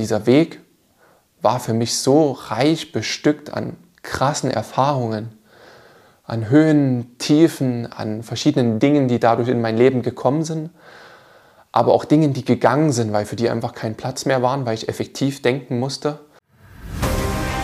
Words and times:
dieser 0.00 0.26
Weg 0.26 0.60
war 1.42 1.60
für 1.60 1.74
mich 1.74 1.98
so 1.98 2.32
reich 2.32 2.92
bestückt 2.92 3.52
an 3.52 3.76
krassen 4.02 4.50
Erfahrungen, 4.50 5.38
an 6.24 6.48
Höhen, 6.48 7.18
Tiefen, 7.18 7.90
an 7.92 8.22
verschiedenen 8.22 8.78
Dingen, 8.78 9.08
die 9.08 9.20
dadurch 9.20 9.48
in 9.48 9.60
mein 9.60 9.76
Leben 9.76 10.02
gekommen 10.02 10.44
sind, 10.44 10.70
aber 11.72 11.92
auch 11.92 12.04
Dingen, 12.04 12.32
die 12.32 12.44
gegangen 12.44 12.92
sind, 12.92 13.12
weil 13.12 13.26
für 13.26 13.36
die 13.36 13.48
einfach 13.48 13.74
kein 13.74 13.96
Platz 13.96 14.24
mehr 14.24 14.42
waren, 14.42 14.66
weil 14.66 14.74
ich 14.74 14.88
effektiv 14.88 15.42
denken 15.42 15.78
musste. 15.78 16.18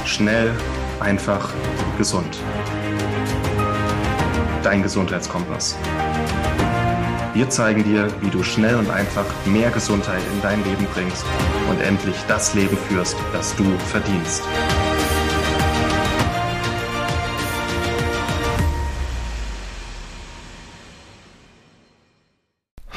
Schnell, 0.05 0.53
einfach, 1.01 1.53
gesund. 1.99 2.39
Dein 4.63 4.83
Gesundheitskompass. 4.83 5.77
Wir 7.37 7.51
zeigen 7.51 7.85
dir, 7.85 8.09
wie 8.23 8.31
du 8.31 8.43
schnell 8.43 8.77
und 8.77 8.89
einfach 8.89 9.27
mehr 9.45 9.71
Gesundheit 9.71 10.23
in 10.33 10.41
dein 10.41 10.65
Leben 10.65 10.87
bringst 10.95 11.23
und 11.69 11.79
endlich 11.83 12.17
das 12.29 12.55
Leben 12.55 12.79
führst, 12.89 13.15
das 13.31 13.55
du 13.57 13.65
verdienst. 13.91 14.43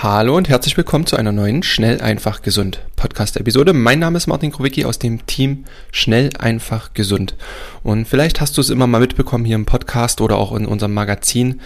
Hallo 0.02 0.38
und 0.38 0.48
herzlich 0.48 0.78
willkommen 0.78 1.06
zu 1.06 1.18
einer 1.18 1.34
neuen 1.34 1.62
Schnell, 1.62 2.00
einfach, 2.00 2.42
gesund 2.42 2.80
Podcast-Episode. 2.96 3.74
Mein 3.74 4.00
Name 4.00 4.16
ist 4.16 4.28
Martin 4.28 4.54
Krowicki 4.54 4.86
aus 4.86 5.00
dem 5.00 5.26
Team 5.26 5.66
Schnell, 5.92 6.30
einfach, 6.40 6.94
gesund. 6.94 7.36
Und 7.84 8.08
vielleicht 8.08 8.40
hast 8.40 8.56
du 8.56 8.62
es 8.62 8.70
immer 8.70 8.88
mal 8.88 9.02
mitbekommen 9.02 9.44
hier 9.44 9.56
im 9.56 9.66
Podcast 9.66 10.22
oder 10.22 10.38
auch 10.38 10.56
in 10.56 10.66
unserem 10.66 10.94
Magazin. 10.94 11.60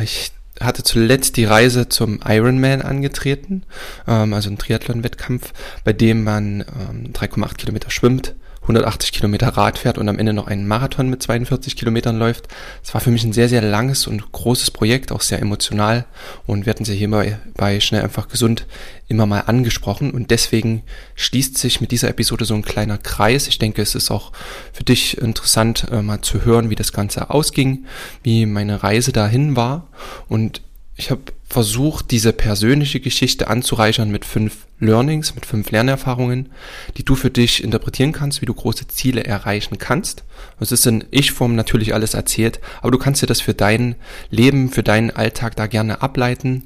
Ich 0.00 0.32
hatte 0.60 0.82
zuletzt 0.82 1.36
die 1.36 1.44
Reise 1.44 1.88
zum 1.88 2.20
Ironman 2.24 2.82
angetreten, 2.82 3.64
ähm, 4.06 4.32
also 4.32 4.50
ein 4.50 4.58
Triathlon-Wettkampf, 4.58 5.52
bei 5.84 5.92
dem 5.92 6.24
man 6.24 6.60
ähm, 6.60 7.12
3,8 7.12 7.54
Kilometer 7.56 7.90
schwimmt, 7.90 8.34
180 8.64 9.12
Kilometer 9.12 9.48
Rad 9.48 9.78
fährt 9.78 9.98
und 9.98 10.08
am 10.08 10.18
Ende 10.18 10.32
noch 10.32 10.46
einen 10.46 10.66
Marathon 10.66 11.10
mit 11.10 11.22
42 11.22 11.76
Kilometern 11.76 12.18
läuft. 12.18 12.48
Es 12.82 12.94
war 12.94 13.00
für 13.00 13.10
mich 13.10 13.22
ein 13.22 13.34
sehr, 13.34 13.48
sehr 13.48 13.60
langes 13.60 14.06
und 14.06 14.32
großes 14.32 14.70
Projekt, 14.70 15.12
auch 15.12 15.20
sehr 15.20 15.40
emotional. 15.40 16.06
Und 16.46 16.64
wir 16.64 16.70
hatten 16.70 16.86
sie 16.86 16.96
hier 16.96 17.10
bei, 17.10 17.38
bei 17.54 17.78
Schnell 17.80 18.02
einfach 18.02 18.28
gesund 18.28 18.66
immer 19.06 19.26
mal 19.26 19.40
angesprochen. 19.40 20.12
Und 20.12 20.30
deswegen 20.30 20.82
schließt 21.14 21.58
sich 21.58 21.82
mit 21.82 21.90
dieser 21.90 22.08
Episode 22.08 22.46
so 22.46 22.54
ein 22.54 22.62
kleiner 22.62 22.96
Kreis. 22.96 23.48
Ich 23.48 23.58
denke, 23.58 23.82
es 23.82 23.94
ist 23.94 24.10
auch 24.10 24.32
für 24.72 24.84
dich 24.84 25.18
interessant, 25.18 25.86
äh, 25.90 26.00
mal 26.00 26.22
zu 26.22 26.44
hören, 26.46 26.70
wie 26.70 26.74
das 26.74 26.92
Ganze 26.92 27.28
ausging, 27.28 27.84
wie 28.22 28.46
meine 28.46 28.82
Reise 28.82 29.12
dahin 29.12 29.56
war. 29.56 29.88
Und 30.28 30.62
ich 30.96 31.10
habe 31.10 31.22
versucht, 31.54 32.10
diese 32.10 32.32
persönliche 32.32 32.98
Geschichte 32.98 33.46
anzureichern 33.46 34.10
mit 34.10 34.24
fünf 34.24 34.66
Learnings, 34.80 35.36
mit 35.36 35.46
fünf 35.46 35.70
Lernerfahrungen, 35.70 36.48
die 36.96 37.04
du 37.04 37.14
für 37.14 37.30
dich 37.30 37.62
interpretieren 37.62 38.10
kannst, 38.10 38.42
wie 38.42 38.46
du 38.46 38.54
große 38.54 38.88
Ziele 38.88 39.22
erreichen 39.22 39.78
kannst. 39.78 40.24
Es 40.58 40.72
ist 40.72 40.84
in 40.84 41.04
Ich-Form 41.12 41.54
natürlich 41.54 41.94
alles 41.94 42.14
erzählt, 42.14 42.58
aber 42.82 42.90
du 42.90 42.98
kannst 42.98 43.22
dir 43.22 43.28
das 43.28 43.40
für 43.40 43.54
dein 43.54 43.94
Leben, 44.30 44.68
für 44.68 44.82
deinen 44.82 45.12
Alltag 45.12 45.54
da 45.54 45.68
gerne 45.68 46.02
ableiten. 46.02 46.64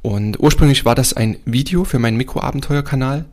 Und 0.00 0.38
ursprünglich 0.38 0.84
war 0.84 0.94
das 0.94 1.12
ein 1.12 1.38
Video 1.44 1.82
für 1.84 1.98
meinen 1.98 2.16
Mikroabenteuer-Kanal. 2.16 3.24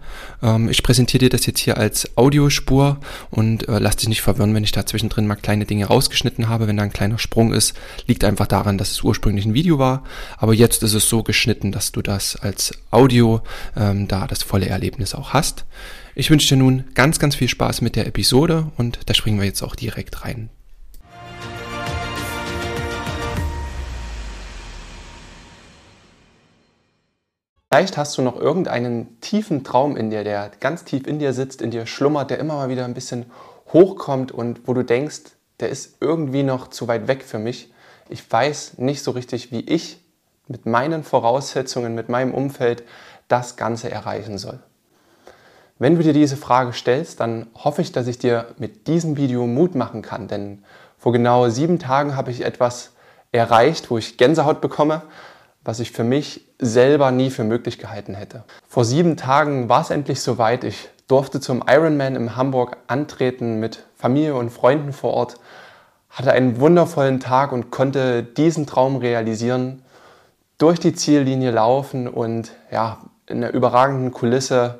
Ähm, 0.41 0.67
ich 0.67 0.81
präsentiere 0.81 1.19
dir 1.19 1.29
das 1.29 1.45
jetzt 1.45 1.59
hier 1.59 1.77
als 1.77 2.17
Audiospur 2.17 2.99
und 3.29 3.69
äh, 3.69 3.77
lass 3.77 3.97
dich 3.97 4.09
nicht 4.09 4.23
verwirren, 4.23 4.55
wenn 4.55 4.63
ich 4.63 4.71
da 4.71 4.83
zwischendrin 4.85 5.27
mal 5.27 5.35
kleine 5.35 5.65
Dinge 5.65 5.85
rausgeschnitten 5.85 6.49
habe. 6.49 6.67
Wenn 6.67 6.77
da 6.77 6.83
ein 6.83 6.91
kleiner 6.91 7.19
Sprung 7.19 7.53
ist, 7.53 7.75
liegt 8.07 8.23
einfach 8.23 8.47
daran, 8.47 8.79
dass 8.79 8.91
es 8.91 9.03
ursprünglich 9.03 9.45
ein 9.45 9.53
Video 9.53 9.77
war. 9.77 10.03
Aber 10.37 10.55
jetzt 10.55 10.81
ist 10.81 10.94
es 10.95 11.09
so 11.09 11.23
geschnitten, 11.23 11.71
dass 11.71 11.91
du 11.91 12.01
das 12.01 12.35
als 12.35 12.73
Audio 12.91 13.41
ähm, 13.75 14.07
da 14.07 14.27
das 14.27 14.43
volle 14.43 14.67
Erlebnis 14.67 15.13
auch 15.13 15.33
hast. 15.33 15.65
Ich 16.15 16.29
wünsche 16.31 16.47
dir 16.47 16.57
nun 16.57 16.85
ganz, 16.93 17.19
ganz 17.19 17.35
viel 17.35 17.49
Spaß 17.49 17.81
mit 17.81 17.95
der 17.95 18.07
Episode 18.07 18.71
und 18.77 18.99
da 19.05 19.13
springen 19.13 19.39
wir 19.39 19.45
jetzt 19.45 19.61
auch 19.61 19.75
direkt 19.75 20.23
rein. 20.23 20.49
Vielleicht 27.69 27.97
hast 27.97 28.17
du 28.17 28.21
noch 28.21 28.39
irgendeinen 28.39 29.19
tiefen 29.19 29.65
Traum 29.65 29.97
in 29.97 30.09
dir, 30.09 30.23
der 30.23 30.49
ganz 30.61 30.85
tief 30.85 31.05
in 31.05 31.19
dir 31.19 31.33
sitzt, 31.33 31.61
in 31.61 31.71
dir 31.71 31.85
schlummert, 31.85 32.29
der 32.29 32.39
immer 32.39 32.55
mal 32.55 32.69
wieder 32.69 32.85
ein 32.85 32.93
bisschen 32.93 33.25
hochkommt 33.73 34.31
und 34.31 34.65
wo 34.65 34.73
du 34.73 34.83
denkst, 34.83 35.23
der 35.59 35.67
ist 35.67 35.97
irgendwie 35.99 36.43
noch 36.43 36.69
zu 36.69 36.87
weit 36.87 37.09
weg 37.09 37.23
für 37.23 37.39
mich. 37.39 37.73
Ich 38.07 38.31
weiß 38.31 38.77
nicht 38.77 39.03
so 39.03 39.11
richtig, 39.11 39.51
wie 39.51 39.59
ich 39.59 40.04
mit 40.47 40.65
meinen 40.65 41.03
Voraussetzungen, 41.03 41.95
mit 41.95 42.09
meinem 42.09 42.33
Umfeld 42.33 42.83
das 43.27 43.55
Ganze 43.55 43.91
erreichen 43.91 44.37
soll. 44.37 44.59
Wenn 45.77 45.95
du 45.95 46.03
dir 46.03 46.13
diese 46.13 46.37
Frage 46.37 46.71
stellst, 46.73 47.19
dann 47.19 47.47
hoffe 47.55 47.81
ich, 47.81 47.91
dass 47.91 48.07
ich 48.07 48.17
dir 48.17 48.47
mit 48.57 48.87
diesem 48.87 49.17
Video 49.17 49.45
Mut 49.45 49.75
machen 49.75 50.01
kann, 50.01 50.27
denn 50.27 50.63
vor 50.97 51.11
genau 51.11 51.49
sieben 51.49 51.79
Tagen 51.79 52.15
habe 52.15 52.31
ich 52.31 52.45
etwas 52.45 52.91
erreicht, 53.31 53.91
wo 53.91 53.97
ich 53.97 54.17
Gänsehaut 54.17 54.61
bekomme, 54.61 55.01
was 55.63 55.79
ich 55.79 55.91
für 55.91 56.03
mich 56.03 56.45
selber 56.59 57.11
nie 57.11 57.29
für 57.29 57.43
möglich 57.43 57.77
gehalten 57.77 58.15
hätte. 58.15 58.43
Vor 58.67 58.85
sieben 58.85 59.17
Tagen 59.17 59.67
war 59.67 59.81
es 59.81 59.89
endlich 59.89 60.21
soweit. 60.21 60.63
Ich 60.63 60.87
durfte 61.07 61.41
zum 61.41 61.63
Ironman 61.67 62.15
in 62.15 62.35
Hamburg 62.35 62.77
antreten 62.87 63.59
mit 63.59 63.83
Familie 63.95 64.35
und 64.35 64.51
Freunden 64.51 64.93
vor 64.93 65.13
Ort, 65.13 65.35
hatte 66.09 66.31
einen 66.31 66.59
wundervollen 66.59 67.19
Tag 67.19 67.51
und 67.51 67.71
konnte 67.71 68.23
diesen 68.23 68.65
Traum 68.65 68.95
realisieren, 68.95 69.81
durch 70.57 70.79
die 70.79 70.93
Ziellinie 70.93 71.51
laufen 71.51 72.07
und 72.07 72.51
ja, 72.71 72.99
in 73.27 73.43
einer 73.43 73.53
überragenden 73.53 74.11
Kulisse 74.11 74.79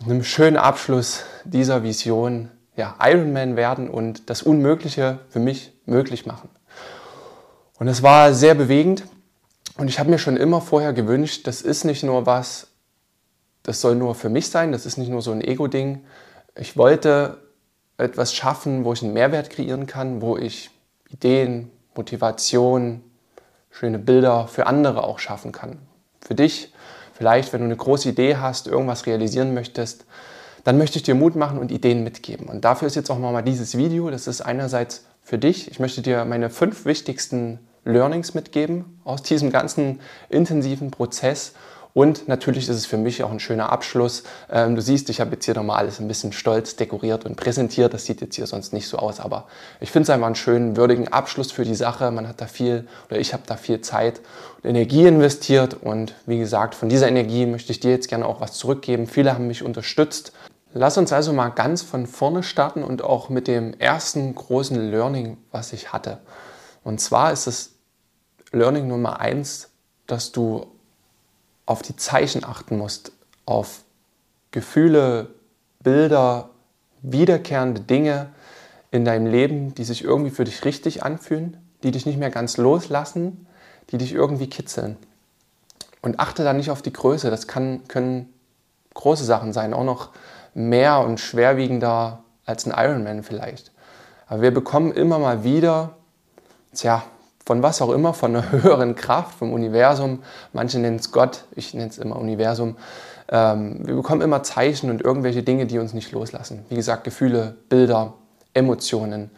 mit 0.00 0.10
einem 0.10 0.24
schönen 0.24 0.56
Abschluss 0.56 1.24
dieser 1.44 1.82
Vision 1.82 2.50
ja, 2.76 2.96
Ironman 3.00 3.56
werden 3.56 3.90
und 3.90 4.30
das 4.30 4.42
Unmögliche 4.42 5.20
für 5.28 5.40
mich 5.40 5.72
möglich 5.86 6.26
machen. 6.26 6.48
Und 7.78 7.88
es 7.88 8.02
war 8.02 8.32
sehr 8.34 8.54
bewegend 8.54 9.04
und 9.76 9.88
ich 9.88 9.98
habe 9.98 10.10
mir 10.10 10.18
schon 10.18 10.36
immer 10.36 10.60
vorher 10.60 10.92
gewünscht, 10.92 11.46
das 11.46 11.62
ist 11.62 11.84
nicht 11.84 12.02
nur 12.02 12.26
was, 12.26 12.68
das 13.62 13.80
soll 13.80 13.94
nur 13.94 14.14
für 14.14 14.28
mich 14.28 14.48
sein, 14.50 14.72
das 14.72 14.86
ist 14.86 14.96
nicht 14.96 15.10
nur 15.10 15.22
so 15.22 15.32
ein 15.32 15.40
Ego-Ding. 15.40 16.04
Ich 16.56 16.76
wollte 16.76 17.38
etwas 17.96 18.34
schaffen, 18.34 18.84
wo 18.84 18.92
ich 18.92 19.02
einen 19.02 19.12
Mehrwert 19.12 19.50
kreieren 19.50 19.86
kann, 19.86 20.22
wo 20.22 20.36
ich 20.36 20.70
Ideen, 21.08 21.70
Motivation, 21.94 23.02
schöne 23.70 23.98
Bilder 23.98 24.46
für 24.46 24.66
andere 24.66 25.04
auch 25.04 25.18
schaffen 25.18 25.52
kann. 25.52 25.78
Für 26.20 26.34
dich, 26.34 26.72
vielleicht, 27.12 27.52
wenn 27.52 27.60
du 27.60 27.66
eine 27.66 27.76
große 27.76 28.08
Idee 28.08 28.36
hast, 28.36 28.66
irgendwas 28.66 29.06
realisieren 29.06 29.54
möchtest, 29.54 30.04
dann 30.64 30.78
möchte 30.78 30.98
ich 30.98 31.02
dir 31.02 31.14
Mut 31.14 31.36
machen 31.36 31.58
und 31.58 31.70
Ideen 31.72 32.04
mitgeben. 32.04 32.46
Und 32.46 32.64
dafür 32.64 32.86
ist 32.86 32.96
jetzt 32.96 33.10
auch 33.10 33.18
mal 33.18 33.42
dieses 33.42 33.76
Video. 33.76 34.10
Das 34.10 34.26
ist 34.26 34.40
einerseits 34.40 35.04
für 35.22 35.38
dich. 35.38 35.70
Ich 35.70 35.80
möchte 35.80 36.02
dir 36.02 36.24
meine 36.24 36.50
fünf 36.50 36.84
wichtigsten 36.84 37.60
Learnings 37.84 38.34
mitgeben 38.34 39.00
aus 39.04 39.22
diesem 39.22 39.50
ganzen 39.50 40.00
intensiven 40.28 40.90
Prozess 40.90 41.54
und 41.92 42.28
natürlich 42.28 42.68
ist 42.68 42.76
es 42.76 42.86
für 42.86 42.96
mich 42.96 43.24
auch 43.24 43.30
ein 43.30 43.40
schöner 43.40 43.72
Abschluss. 43.72 44.22
Ähm, 44.50 44.76
du 44.76 44.82
siehst, 44.82 45.10
ich 45.10 45.20
habe 45.20 45.32
jetzt 45.32 45.44
hier 45.44 45.54
nochmal 45.54 45.78
alles 45.78 45.98
ein 46.00 46.06
bisschen 46.06 46.32
stolz 46.32 46.76
dekoriert 46.76 47.24
und 47.24 47.36
präsentiert. 47.36 47.92
Das 47.92 48.04
sieht 48.04 48.20
jetzt 48.20 48.36
hier 48.36 48.46
sonst 48.46 48.72
nicht 48.72 48.86
so 48.86 48.98
aus, 48.98 49.18
aber 49.18 49.46
ich 49.80 49.90
finde 49.90 50.04
es 50.04 50.10
einfach 50.10 50.26
einen 50.26 50.36
schönen, 50.36 50.76
würdigen 50.76 51.08
Abschluss 51.08 51.50
für 51.50 51.64
die 51.64 51.74
Sache. 51.74 52.10
Man 52.10 52.28
hat 52.28 52.40
da 52.40 52.46
viel, 52.46 52.86
oder 53.08 53.18
ich 53.18 53.32
habe 53.32 53.42
da 53.46 53.56
viel 53.56 53.80
Zeit 53.80 54.20
und 54.62 54.70
Energie 54.70 55.06
investiert. 55.06 55.74
Und 55.82 56.14
wie 56.26 56.38
gesagt, 56.38 56.74
von 56.76 56.88
dieser 56.88 57.08
Energie 57.08 57.46
möchte 57.46 57.72
ich 57.72 57.80
dir 57.80 57.90
jetzt 57.90 58.08
gerne 58.08 58.26
auch 58.26 58.40
was 58.40 58.52
zurückgeben. 58.52 59.08
Viele 59.08 59.34
haben 59.34 59.48
mich 59.48 59.64
unterstützt. 59.64 60.32
Lass 60.72 60.96
uns 60.96 61.12
also 61.12 61.32
mal 61.32 61.48
ganz 61.48 61.82
von 61.82 62.06
vorne 62.06 62.44
starten 62.44 62.84
und 62.84 63.02
auch 63.02 63.28
mit 63.28 63.48
dem 63.48 63.74
ersten 63.74 64.32
großen 64.32 64.90
Learning, 64.92 65.38
was 65.50 65.72
ich 65.72 65.92
hatte. 65.92 66.18
Und 66.84 67.00
zwar 67.00 67.32
ist 67.32 67.48
es 67.48 67.72
Learning 68.52 68.86
Nummer 68.86 69.18
eins, 69.18 69.70
dass 70.06 70.30
du 70.30 70.66
auf 71.70 71.82
die 71.82 71.94
Zeichen 71.94 72.44
achten 72.44 72.76
musst, 72.76 73.12
auf 73.46 73.84
Gefühle, 74.50 75.28
Bilder, 75.78 76.50
wiederkehrende 77.00 77.80
Dinge 77.80 78.30
in 78.90 79.04
deinem 79.04 79.26
Leben, 79.26 79.72
die 79.76 79.84
sich 79.84 80.02
irgendwie 80.02 80.32
für 80.32 80.42
dich 80.42 80.64
richtig 80.64 81.04
anfühlen, 81.04 81.56
die 81.84 81.92
dich 81.92 82.06
nicht 82.06 82.18
mehr 82.18 82.30
ganz 82.30 82.56
loslassen, 82.56 83.46
die 83.90 83.98
dich 83.98 84.12
irgendwie 84.12 84.48
kitzeln. 84.48 84.96
Und 86.02 86.18
achte 86.18 86.42
da 86.42 86.52
nicht 86.52 86.72
auf 86.72 86.82
die 86.82 86.92
Größe, 86.92 87.30
das 87.30 87.46
kann, 87.46 87.86
können 87.86 88.34
große 88.94 89.24
Sachen 89.24 89.52
sein, 89.52 89.72
auch 89.72 89.84
noch 89.84 90.10
mehr 90.54 90.98
und 90.98 91.20
schwerwiegender 91.20 92.24
als 92.46 92.66
ein 92.66 92.74
Ironman 92.76 93.22
vielleicht. 93.22 93.70
Aber 94.26 94.42
wir 94.42 94.52
bekommen 94.52 94.90
immer 94.90 95.20
mal 95.20 95.44
wieder, 95.44 95.94
tja, 96.74 97.04
von 97.44 97.62
was 97.62 97.82
auch 97.82 97.90
immer, 97.90 98.14
von 98.14 98.36
einer 98.36 98.52
höheren 98.52 98.94
Kraft, 98.94 99.38
vom 99.38 99.52
Universum. 99.52 100.22
Manche 100.52 100.78
nennen 100.78 100.96
es 100.96 101.12
Gott, 101.12 101.44
ich 101.54 101.74
nenne 101.74 101.88
es 101.88 101.98
immer 101.98 102.16
Universum. 102.16 102.76
Ähm, 103.28 103.86
wir 103.86 103.94
bekommen 103.94 104.20
immer 104.20 104.42
Zeichen 104.42 104.90
und 104.90 105.02
irgendwelche 105.02 105.42
Dinge, 105.42 105.66
die 105.66 105.78
uns 105.78 105.94
nicht 105.94 106.12
loslassen. 106.12 106.64
Wie 106.68 106.76
gesagt, 106.76 107.04
Gefühle, 107.04 107.56
Bilder, 107.68 108.14
Emotionen. 108.54 109.30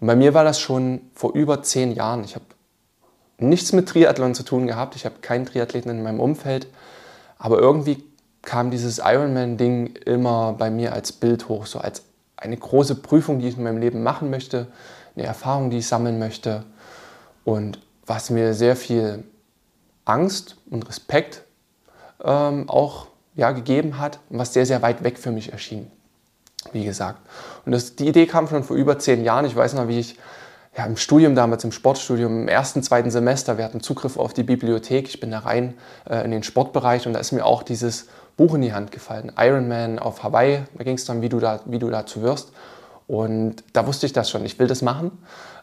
Und 0.00 0.06
bei 0.06 0.16
mir 0.16 0.34
war 0.34 0.44
das 0.44 0.60
schon 0.60 1.00
vor 1.14 1.32
über 1.34 1.62
zehn 1.62 1.92
Jahren. 1.92 2.24
Ich 2.24 2.34
habe 2.34 2.44
nichts 3.38 3.72
mit 3.72 3.88
Triathlon 3.88 4.34
zu 4.34 4.42
tun 4.42 4.66
gehabt. 4.66 4.96
Ich 4.96 5.04
habe 5.04 5.16
keinen 5.20 5.46
Triathleten 5.46 5.90
in 5.90 6.02
meinem 6.02 6.20
Umfeld. 6.20 6.66
Aber 7.38 7.58
irgendwie 7.58 8.02
kam 8.42 8.70
dieses 8.70 8.98
Ironman-Ding 8.98 9.96
immer 10.04 10.54
bei 10.56 10.70
mir 10.70 10.92
als 10.92 11.12
Bild 11.12 11.48
hoch, 11.48 11.66
so 11.66 11.78
als 11.78 12.02
eine 12.36 12.56
große 12.56 12.96
Prüfung, 12.96 13.40
die 13.40 13.48
ich 13.48 13.56
in 13.56 13.64
meinem 13.64 13.78
Leben 13.78 14.02
machen 14.02 14.30
möchte, 14.30 14.68
eine 15.16 15.26
Erfahrung, 15.26 15.70
die 15.70 15.78
ich 15.78 15.86
sammeln 15.86 16.18
möchte 16.18 16.64
und 17.46 17.78
was 18.04 18.28
mir 18.28 18.54
sehr 18.54 18.76
viel 18.76 19.22
Angst 20.04 20.56
und 20.68 20.86
Respekt 20.88 21.44
ähm, 22.22 22.68
auch 22.68 23.06
ja, 23.36 23.52
gegeben 23.52 23.98
hat 23.98 24.18
und 24.28 24.38
was 24.38 24.52
sehr, 24.52 24.66
sehr 24.66 24.82
weit 24.82 25.04
weg 25.04 25.16
für 25.16 25.30
mich 25.30 25.52
erschien, 25.52 25.90
wie 26.72 26.84
gesagt. 26.84 27.20
Und 27.64 27.72
das, 27.72 27.94
die 27.94 28.08
Idee 28.08 28.26
kam 28.26 28.48
schon 28.48 28.64
vor 28.64 28.76
über 28.76 28.98
zehn 28.98 29.22
Jahren. 29.22 29.44
Ich 29.44 29.54
weiß 29.54 29.74
noch, 29.74 29.86
wie 29.86 30.00
ich 30.00 30.18
ja, 30.76 30.84
im 30.86 30.96
Studium 30.96 31.36
damals, 31.36 31.62
im 31.62 31.70
Sportstudium, 31.70 32.42
im 32.42 32.48
ersten, 32.48 32.82
zweiten 32.82 33.12
Semester, 33.12 33.58
wir 33.58 33.64
hatten 33.64 33.80
Zugriff 33.80 34.16
auf 34.18 34.34
die 34.34 34.42
Bibliothek. 34.42 35.08
Ich 35.08 35.20
bin 35.20 35.30
da 35.30 35.38
rein 35.38 35.74
äh, 36.10 36.24
in 36.24 36.32
den 36.32 36.42
Sportbereich 36.42 37.06
und 37.06 37.12
da 37.12 37.20
ist 37.20 37.30
mir 37.30 37.46
auch 37.46 37.62
dieses 37.62 38.08
Buch 38.36 38.56
in 38.56 38.62
die 38.62 38.72
Hand 38.72 38.90
gefallen. 38.90 39.30
Iron 39.38 39.68
Man 39.68 40.00
auf 40.00 40.24
Hawaii, 40.24 40.64
da 40.76 40.82
ging 40.82 40.96
es 40.96 41.04
dann, 41.04 41.22
wie 41.22 41.28
du, 41.28 41.38
da, 41.38 41.60
wie 41.64 41.78
du 41.78 41.90
dazu 41.90 42.22
wirst. 42.22 42.50
Und 43.06 43.62
da 43.72 43.86
wusste 43.86 44.06
ich 44.06 44.12
das 44.12 44.30
schon, 44.30 44.44
ich 44.44 44.58
will 44.58 44.66
das 44.66 44.82
machen. 44.82 45.12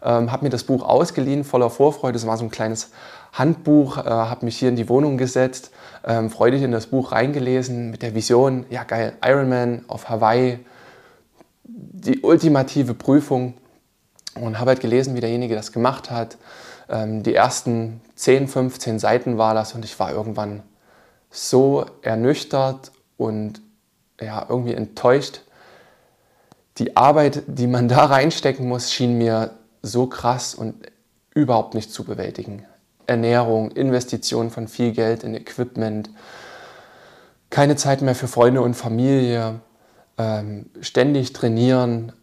Ähm, 0.01 0.31
habe 0.31 0.45
mir 0.45 0.49
das 0.49 0.63
Buch 0.63 0.83
ausgeliehen, 0.83 1.43
voller 1.43 1.69
Vorfreude. 1.69 2.17
Es 2.17 2.25
war 2.25 2.37
so 2.37 2.45
ein 2.45 2.51
kleines 2.51 2.91
Handbuch, 3.33 3.97
äh, 3.97 4.09
habe 4.09 4.45
mich 4.45 4.57
hier 4.57 4.69
in 4.69 4.75
die 4.75 4.87
Wohnung 4.87 5.17
gesetzt, 5.17 5.71
ähm, 6.05 6.29
freudig 6.29 6.61
in 6.61 6.71
das 6.71 6.87
Buch 6.87 7.11
reingelesen 7.11 7.91
mit 7.91 8.01
der 8.01 8.15
Vision, 8.15 8.65
ja 8.69 8.83
geil, 8.83 9.13
Iron 9.25 9.49
Man 9.49 9.83
auf 9.87 10.09
Hawaii, 10.09 10.59
die 11.63 12.21
ultimative 12.21 12.93
Prüfung. 12.93 13.55
Und 14.35 14.59
habe 14.59 14.69
halt 14.69 14.79
gelesen, 14.79 15.15
wie 15.15 15.19
derjenige 15.19 15.53
das 15.53 15.71
gemacht 15.71 16.09
hat. 16.09 16.37
Ähm, 16.89 17.21
die 17.21 17.35
ersten 17.35 18.01
10, 18.15 18.47
15 18.47 18.97
Seiten 18.97 19.37
war 19.37 19.53
das 19.53 19.73
und 19.73 19.85
ich 19.85 19.99
war 19.99 20.11
irgendwann 20.11 20.63
so 21.29 21.85
ernüchtert 22.01 22.91
und 23.17 23.61
ja, 24.19 24.45
irgendwie 24.47 24.73
enttäuscht. 24.73 25.41
Die 26.77 26.97
Arbeit, 26.97 27.43
die 27.47 27.67
man 27.67 27.87
da 27.87 28.05
reinstecken 28.05 28.67
muss, 28.67 28.91
schien 28.91 29.17
mir 29.17 29.51
so 29.81 30.07
krass 30.07 30.55
und 30.55 30.75
überhaupt 31.33 31.73
nicht 31.73 31.91
zu 31.91 32.03
bewältigen. 32.03 32.65
Ernährung, 33.05 33.71
Investition 33.71 34.49
von 34.49 34.67
viel 34.67 34.91
Geld 34.91 35.23
in 35.23 35.35
Equipment, 35.35 36.09
keine 37.49 37.75
Zeit 37.75 38.01
mehr 38.01 38.15
für 38.15 38.27
Freunde 38.27 38.61
und 38.61 38.73
Familie, 38.73 39.59
ähm, 40.17 40.69
ständig 40.81 41.33
trainieren, 41.33 42.13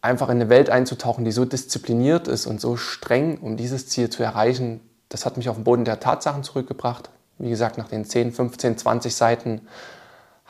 einfach 0.00 0.28
in 0.28 0.36
eine 0.36 0.48
Welt 0.48 0.70
einzutauchen, 0.70 1.24
die 1.24 1.32
so 1.32 1.44
diszipliniert 1.44 2.28
ist 2.28 2.46
und 2.46 2.60
so 2.60 2.76
streng, 2.76 3.38
um 3.38 3.56
dieses 3.56 3.88
Ziel 3.88 4.10
zu 4.10 4.22
erreichen, 4.22 4.80
das 5.08 5.26
hat 5.26 5.36
mich 5.36 5.48
auf 5.48 5.56
den 5.56 5.64
Boden 5.64 5.84
der 5.84 6.00
Tatsachen 6.00 6.42
zurückgebracht. 6.42 7.10
Wie 7.38 7.50
gesagt, 7.50 7.76
nach 7.76 7.88
den 7.88 8.04
10, 8.04 8.32
15, 8.32 8.78
20 8.78 9.14
Seiten 9.14 9.60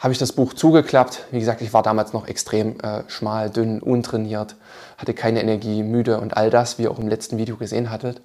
habe 0.03 0.13
ich 0.13 0.19
das 0.19 0.33
Buch 0.33 0.53
zugeklappt. 0.53 1.27
Wie 1.31 1.39
gesagt, 1.39 1.63
ich 1.63 1.73
war 1.73 1.85
damals 1.85 2.13
noch 2.13 2.27
extrem 2.27 2.81
äh, 2.81 3.05
schmal, 3.07 3.51
dünn, 3.51 3.81
untrainiert, 3.81 4.57
hatte 4.99 5.15
keine 5.15 5.41
Energie, 5.41 5.85
müde 5.85 6.19
und 6.19 6.37
all 6.37 6.51
das, 6.51 6.77
wie 6.77 6.83
ihr 6.83 6.91
auch 6.91 6.99
im 6.99 7.07
letzten 7.07 7.39
Video 7.39 7.57
gesehen 7.57 7.89
hattet. 7.89 8.21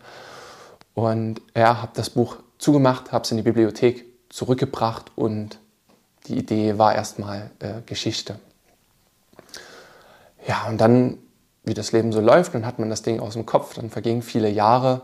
Und 0.96 1.40
ja, 1.56 1.84
habe 1.84 1.92
das 1.94 2.10
Buch 2.10 2.38
zugemacht, 2.58 3.12
habe 3.12 3.26
es 3.26 3.32
in 3.32 3.38
die 3.38 3.44
Bibliothek 3.44 4.06
zurückgebracht 4.30 5.12
und 5.16 5.60
die 6.26 6.40
Idee 6.40 6.80
war 6.80 6.96
erstmal 6.96 7.52
äh, 7.60 7.82
Geschichte. 7.86 8.40
Ja, 10.48 10.66
und 10.68 10.82
dann, 10.82 11.20
wie 11.64 11.76
das 11.76 11.92
Leben 11.92 12.12
so 12.12 12.22
läuft, 12.22 12.56
dann 12.56 12.66
hat 12.66 12.80
man 12.80 12.90
das 12.90 13.04
Ding 13.04 13.20
aus 13.20 13.34
dem 13.34 13.46
Kopf, 13.46 13.76
dann 13.76 13.92
vergingen 13.92 14.24
viele 14.24 14.50
Jahre. 14.50 15.02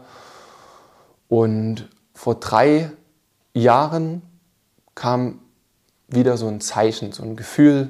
Und 1.29 1.87
vor 2.15 2.33
drei 2.33 2.89
Jahren 3.53 4.23
kam 4.95 5.39
wieder 6.15 6.37
so 6.37 6.47
ein 6.47 6.61
Zeichen, 6.61 7.11
so 7.11 7.23
ein 7.23 7.35
Gefühl, 7.35 7.89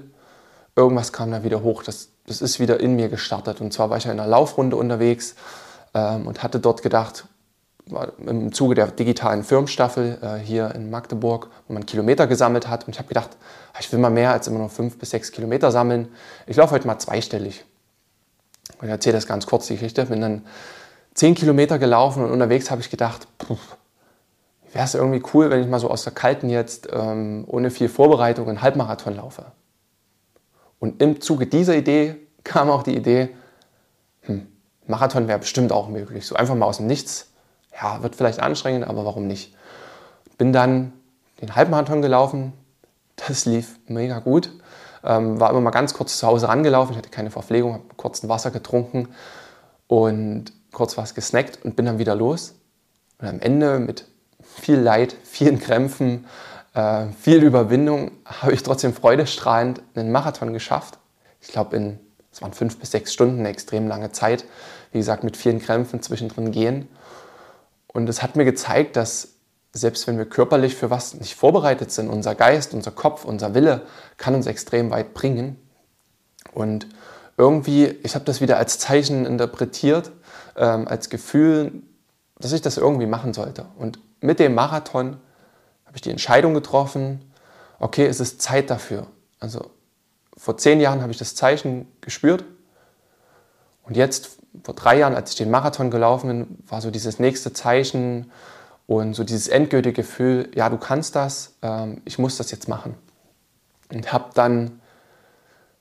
irgendwas 0.75 1.13
kam 1.13 1.31
da 1.31 1.43
wieder 1.43 1.63
hoch. 1.63 1.83
Das, 1.83 2.09
das 2.27 2.41
ist 2.41 2.59
wieder 2.59 2.79
in 2.79 2.95
mir 2.95 3.09
gestartet. 3.09 3.61
Und 3.61 3.73
zwar 3.73 3.89
war 3.89 3.97
ich 3.97 4.05
ja 4.05 4.11
in 4.11 4.19
einer 4.19 4.29
Laufrunde 4.29 4.75
unterwegs 4.75 5.35
ähm, 5.93 6.27
und 6.27 6.43
hatte 6.43 6.59
dort 6.59 6.81
gedacht, 6.81 7.25
im 8.25 8.53
Zuge 8.53 8.75
der 8.75 8.87
digitalen 8.87 9.43
Firmenstaffel 9.43 10.17
äh, 10.21 10.37
hier 10.37 10.73
in 10.73 10.89
Magdeburg, 10.89 11.49
wo 11.67 11.73
man 11.73 11.85
Kilometer 11.85 12.27
gesammelt 12.27 12.67
hat. 12.69 12.87
Und 12.87 12.93
ich 12.93 12.99
habe 12.99 13.09
gedacht, 13.09 13.31
ah, 13.73 13.77
ich 13.79 13.91
will 13.91 13.99
mal 13.99 14.09
mehr 14.09 14.31
als 14.31 14.47
immer 14.47 14.59
nur 14.59 14.69
fünf 14.69 14.97
bis 14.97 15.09
sechs 15.09 15.31
Kilometer 15.31 15.71
sammeln. 15.71 16.07
Ich 16.47 16.55
laufe 16.55 16.71
heute 16.71 16.87
mal 16.87 16.99
zweistellig. 16.99 17.65
Und 18.79 18.87
ich 18.87 18.91
erzähle 18.91 19.15
das 19.15 19.27
ganz 19.27 19.45
kurz, 19.45 19.67
die 19.67 19.73
Geschichte. 19.73 20.05
Bin 20.05 20.21
dann 20.21 20.45
zehn 21.13 21.35
Kilometer 21.35 21.77
gelaufen 21.77 22.23
und 22.23 22.31
unterwegs 22.31 22.71
habe 22.71 22.81
ich 22.81 22.89
gedacht, 22.89 23.27
wäre 24.73 24.85
es 24.85 24.95
irgendwie 24.95 25.23
cool, 25.33 25.49
wenn 25.49 25.61
ich 25.61 25.67
mal 25.67 25.79
so 25.79 25.89
aus 25.89 26.03
der 26.03 26.13
Kalten 26.13 26.49
jetzt 26.49 26.89
ähm, 26.91 27.45
ohne 27.47 27.69
viel 27.69 27.89
Vorbereitung 27.89 28.49
einen 28.49 28.61
Halbmarathon 28.61 29.15
laufe. 29.15 29.45
Und 30.79 31.01
im 31.01 31.21
Zuge 31.21 31.47
dieser 31.47 31.75
Idee 31.75 32.15
kam 32.43 32.69
auch 32.69 32.83
die 32.83 32.95
Idee, 32.95 33.29
hm, 34.21 34.47
Marathon 34.87 35.27
wäre 35.27 35.39
bestimmt 35.39 35.71
auch 35.71 35.87
möglich. 35.87 36.25
So 36.25 36.35
einfach 36.35 36.55
mal 36.55 36.65
aus 36.65 36.77
dem 36.77 36.87
Nichts. 36.87 37.31
Ja, 37.81 38.03
wird 38.03 38.15
vielleicht 38.15 38.41
anstrengend, 38.41 38.85
aber 38.87 39.05
warum 39.05 39.27
nicht? 39.27 39.55
Bin 40.37 40.51
dann 40.51 40.91
den 41.41 41.55
Halbmarathon 41.55 42.01
gelaufen. 42.01 42.53
Das 43.15 43.45
lief 43.45 43.79
mega 43.87 44.19
gut. 44.19 44.51
Ähm, 45.03 45.39
war 45.39 45.49
immer 45.51 45.61
mal 45.61 45.71
ganz 45.71 45.93
kurz 45.93 46.17
zu 46.17 46.27
Hause 46.27 46.47
rangelaufen. 46.47 46.91
Ich 46.91 46.97
hatte 46.97 47.09
keine 47.09 47.31
Verpflegung, 47.31 47.73
habe 47.73 47.83
kurz 47.95 48.23
ein 48.23 48.29
Wasser 48.29 48.51
getrunken 48.51 49.09
und 49.87 50.45
kurz 50.71 50.97
was 50.97 51.15
gesnackt 51.15 51.63
und 51.63 51.75
bin 51.75 51.85
dann 51.85 51.99
wieder 51.99 52.15
los. 52.15 52.55
Und 53.19 53.27
am 53.27 53.39
Ende 53.39 53.79
mit 53.79 54.05
viel 54.53 54.79
Leid, 54.79 55.15
vielen 55.23 55.59
Krämpfen, 55.59 56.25
äh, 56.73 57.07
viel 57.19 57.43
Überwindung, 57.43 58.11
habe 58.25 58.53
ich 58.53 58.63
trotzdem 58.63 58.93
freudestrahlend 58.93 59.81
einen 59.95 60.11
Marathon 60.11 60.53
geschafft. 60.53 60.97
Ich 61.41 61.49
glaube, 61.49 61.97
es 62.31 62.41
waren 62.41 62.53
fünf 62.53 62.79
bis 62.79 62.91
sechs 62.91 63.13
Stunden, 63.13 63.39
eine 63.39 63.49
extrem 63.49 63.87
lange 63.87 64.11
Zeit. 64.11 64.45
Wie 64.91 64.97
gesagt, 64.97 65.23
mit 65.23 65.37
vielen 65.37 65.59
Krämpfen 65.59 66.01
zwischendrin 66.01 66.51
gehen. 66.51 66.87
Und 67.87 68.09
es 68.09 68.23
hat 68.23 68.35
mir 68.35 68.45
gezeigt, 68.45 68.95
dass 68.95 69.29
selbst 69.71 70.07
wenn 70.07 70.17
wir 70.17 70.25
körperlich 70.25 70.75
für 70.75 70.89
was 70.89 71.15
nicht 71.15 71.35
vorbereitet 71.35 71.91
sind, 71.91 72.09
unser 72.09 72.35
Geist, 72.35 72.73
unser 72.73 72.91
Kopf, 72.91 73.25
unser 73.25 73.55
Wille 73.55 73.81
kann 74.17 74.35
uns 74.35 74.45
extrem 74.45 74.91
weit 74.91 75.15
bringen. 75.15 75.57
Und 76.53 76.87
irgendwie, 77.37 77.87
ich 78.03 78.13
habe 78.13 78.25
das 78.25 78.39
wieder 78.39 78.57
als 78.57 78.77
Zeichen 78.77 79.25
interpretiert, 79.25 80.11
ähm, 80.55 80.87
als 80.87 81.09
Gefühl, 81.09 81.71
dass 82.39 82.51
ich 82.51 82.61
das 82.61 82.77
irgendwie 82.77 83.07
machen 83.07 83.33
sollte. 83.33 83.65
Und 83.77 83.99
mit 84.23 84.39
dem 84.39 84.55
Marathon 84.55 85.17
habe 85.85 85.95
ich 85.95 86.01
die 86.01 86.11
Entscheidung 86.11 86.53
getroffen, 86.53 87.31
okay, 87.79 88.05
es 88.05 88.19
ist 88.19 88.41
Zeit 88.41 88.69
dafür. 88.69 89.07
Also 89.39 89.71
vor 90.37 90.57
zehn 90.57 90.79
Jahren 90.79 91.01
habe 91.01 91.11
ich 91.11 91.17
das 91.17 91.35
Zeichen 91.35 91.87
gespürt 92.01 92.43
und 93.83 93.97
jetzt 93.97 94.37
vor 94.63 94.75
drei 94.75 94.97
Jahren, 94.97 95.15
als 95.15 95.31
ich 95.31 95.37
den 95.37 95.51
Marathon 95.51 95.91
gelaufen 95.91 96.27
bin, 96.27 96.57
war 96.67 96.81
so 96.81 96.91
dieses 96.91 97.19
nächste 97.19 97.53
Zeichen 97.53 98.31
und 98.87 99.13
so 99.13 99.23
dieses 99.23 99.47
endgültige 99.47 99.93
Gefühl, 99.93 100.49
ja, 100.55 100.69
du 100.69 100.77
kannst 100.77 101.15
das, 101.15 101.55
ähm, 101.61 102.01
ich 102.05 102.19
muss 102.19 102.37
das 102.37 102.51
jetzt 102.51 102.67
machen. 102.67 102.95
Und 103.91 104.13
habe 104.13 104.29
dann 104.33 104.79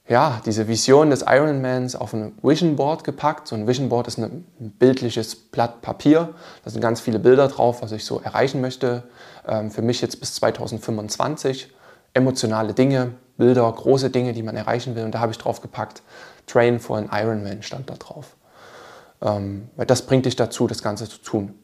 ja, 0.08 0.40
diese 0.44 0.66
Vision 0.66 1.10
des 1.10 1.22
Ironmans 1.26 1.94
auf 1.94 2.12
ein 2.12 2.36
Vision 2.42 2.74
Board 2.76 3.04
gepackt. 3.04 3.46
So 3.46 3.54
ein 3.54 3.66
Vision 3.68 3.88
Board 3.88 4.08
ist 4.08 4.18
ein 4.18 4.44
bildliches 4.58 5.36
Blatt 5.36 5.80
Papier. 5.80 6.34
Da 6.64 6.70
sind 6.70 6.80
ganz 6.80 7.00
viele 7.00 7.18
Bilder 7.18 7.48
drauf, 7.48 7.82
was 7.82 7.92
ich 7.92 8.04
so 8.04 8.20
erreichen 8.20 8.60
möchte. 8.60 9.04
Ähm, 9.46 9.70
für 9.70 9.82
mich 9.82 10.00
jetzt 10.00 10.18
bis 10.18 10.34
2025. 10.34 11.72
Emotionale 12.14 12.74
Dinge, 12.74 13.12
Bilder, 13.36 13.70
große 13.70 14.10
Dinge, 14.10 14.32
die 14.32 14.42
man 14.42 14.56
erreichen 14.56 14.96
will. 14.96 15.04
Und 15.04 15.14
da 15.14 15.20
habe 15.20 15.32
ich 15.32 15.38
drauf 15.38 15.60
gepackt, 15.60 16.02
Train 16.46 16.80
for 16.80 16.98
an 16.98 17.08
Ironman 17.12 17.62
stand 17.62 17.88
da 17.88 17.94
drauf. 17.94 18.36
Ähm, 19.22 19.70
weil 19.76 19.86
das 19.86 20.02
bringt 20.02 20.26
dich 20.26 20.34
dazu, 20.34 20.66
das 20.66 20.82
Ganze 20.82 21.08
zu 21.08 21.18
tun. 21.18 21.54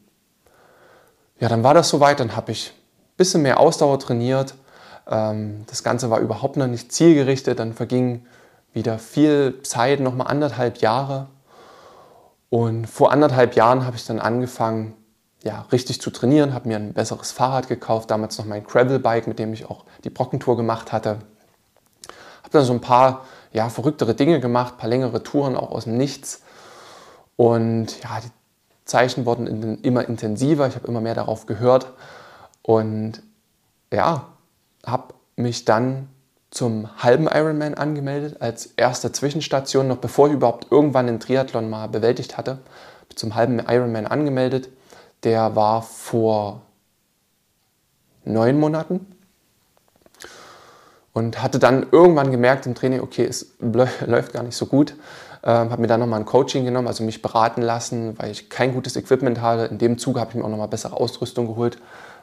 Ja, 1.41 1.49
dann 1.49 1.65
war 1.65 1.75
das 1.75 1.89
soweit. 1.89 2.21
Dann 2.21 2.37
habe 2.37 2.53
ich 2.53 2.69
ein 2.71 3.17
bisschen 3.17 3.43
mehr 3.43 3.59
Ausdauer 3.59 3.99
trainiert 3.99 4.55
das 5.09 5.83
Ganze 5.83 6.11
war 6.11 6.21
überhaupt 6.21 6.57
noch 6.57 6.67
nicht 6.67 6.93
zielgerichtet. 6.93 7.59
Dann 7.59 7.73
verging 7.73 8.27
wieder 8.73 8.99
viel 8.99 9.63
Zeit, 9.63 10.01
nochmal 10.01 10.27
anderthalb 10.27 10.79
Jahre. 10.79 11.29
Und 12.51 12.87
vor 12.87 13.13
anderthalb 13.13 13.57
Jahren 13.57 13.85
habe 13.87 13.97
ich 13.97 14.07
dann 14.07 14.21
angefangen, 14.21 14.95
ja, 15.43 15.67
richtig 15.73 16.01
zu 16.01 16.11
trainieren, 16.11 16.53
habe 16.53 16.69
mir 16.69 16.77
ein 16.77 16.95
besseres 16.95 17.31
Fahrrad 17.33 17.69
gekauft, 17.69 18.11
damals 18.11 18.39
noch 18.39 18.45
mein 18.45 18.65
Gravelbike, 18.65 19.29
mit 19.29 19.39
dem 19.39 19.53
ich 19.53 19.71
auch 19.71 19.85
die 20.05 20.11
Brockentour 20.11 20.57
gemacht 20.57 20.93
hatte. 20.93 21.19
Habe 22.43 22.51
dann 22.51 22.65
so 22.65 22.73
ein 22.73 22.81
paar 22.81 23.25
ja, 23.53 23.69
verrücktere 23.69 24.15
Dinge 24.15 24.41
gemacht, 24.41 24.75
ein 24.75 24.79
paar 24.79 24.91
längere 24.91 25.23
Touren 25.23 25.57
auch 25.57 25.71
aus 25.71 25.85
dem 25.85 25.97
Nichts. 25.97 26.43
Und 27.37 28.03
ja, 28.03 28.21
die 28.21 28.31
Zeichen 28.85 29.27
wurden 29.27 29.83
immer 29.83 30.07
intensiver, 30.09 30.67
ich 30.67 30.75
habe 30.75 30.89
immer 30.89 31.01
mehr 31.01 31.15
darauf 31.15 31.47
gehört. 31.47 31.93
Und 32.63 33.23
ja, 33.93 34.27
habe 34.85 35.15
mich 35.37 35.65
dann 35.65 36.09
zum 36.51 37.03
halben 37.03 37.27
Ironman 37.27 37.75
angemeldet, 37.75 38.41
als 38.41 38.67
erste 38.77 39.13
Zwischenstation, 39.13 39.89
noch 39.89 39.99
bevor 39.99 40.29
ich 40.29 40.35
überhaupt 40.35 40.69
irgendwann 40.71 41.07
den 41.07 41.21
Triathlon 41.21 41.69
mal 41.69 41.89
bewältigt 41.89 42.39
hatte. 42.39 42.59
Zum 43.15 43.35
halben 43.35 43.59
Ironman 43.59 44.07
angemeldet. 44.07 44.69
Der 45.25 45.57
war 45.57 45.83
vor 45.83 46.63
neun 48.25 48.59
Monaten. 48.59 49.07
und 51.15 51.43
hatte 51.43 51.59
dann 51.59 51.87
irgendwann 51.91 52.31
gemerkt 52.31 52.67
im 52.67 52.77
Training, 52.77 53.01
okay, 53.01 53.25
es 53.25 53.55
läuft 54.07 54.33
gar 54.33 54.45
nicht 54.45 54.57
so 54.57 54.67
gut. 54.67 54.95
Ähm, 55.43 55.71
habe 55.71 55.81
mir 55.81 55.89
dann 55.89 56.01
nochmal 56.01 56.21
ein 56.21 56.27
Coaching 56.27 56.65
genommen, 56.65 56.87
also 56.87 57.03
mich 57.03 57.23
beraten 57.23 57.63
lassen, 57.63 58.19
weil 58.19 58.31
ich 58.31 58.49
kein 58.51 58.73
gutes 58.73 58.97
Equipment 58.97 59.41
hatte. 59.41 59.65
In 59.67 59.79
dem 59.79 59.99
Zuge 59.99 60.21
habe 60.21 60.31
ich 60.31 60.37
mir 60.37 60.45
auch 60.45 60.49
nochmal 60.49 60.69
bessere 60.69 60.97
Ausrüstung 60.97 61.47
geholt, 61.49 61.79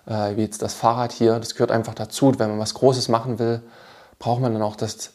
äh, 0.08 0.36
wie 0.36 0.42
jetzt 0.42 0.62
das 0.62 0.74
Fahrrad 0.74 1.12
hier. 1.12 1.40
Das 1.40 1.54
gehört 1.54 1.72
einfach 1.72 1.94
dazu. 1.94 2.34
Wenn 2.38 2.50
man 2.50 2.60
was 2.60 2.74
Großes 2.74 3.10
machen 3.10 3.40
will, 3.40 3.62
braucht 4.20 4.42
man 4.42 4.54
dann 4.54 4.62
auch 4.62 4.76
das, 4.76 5.12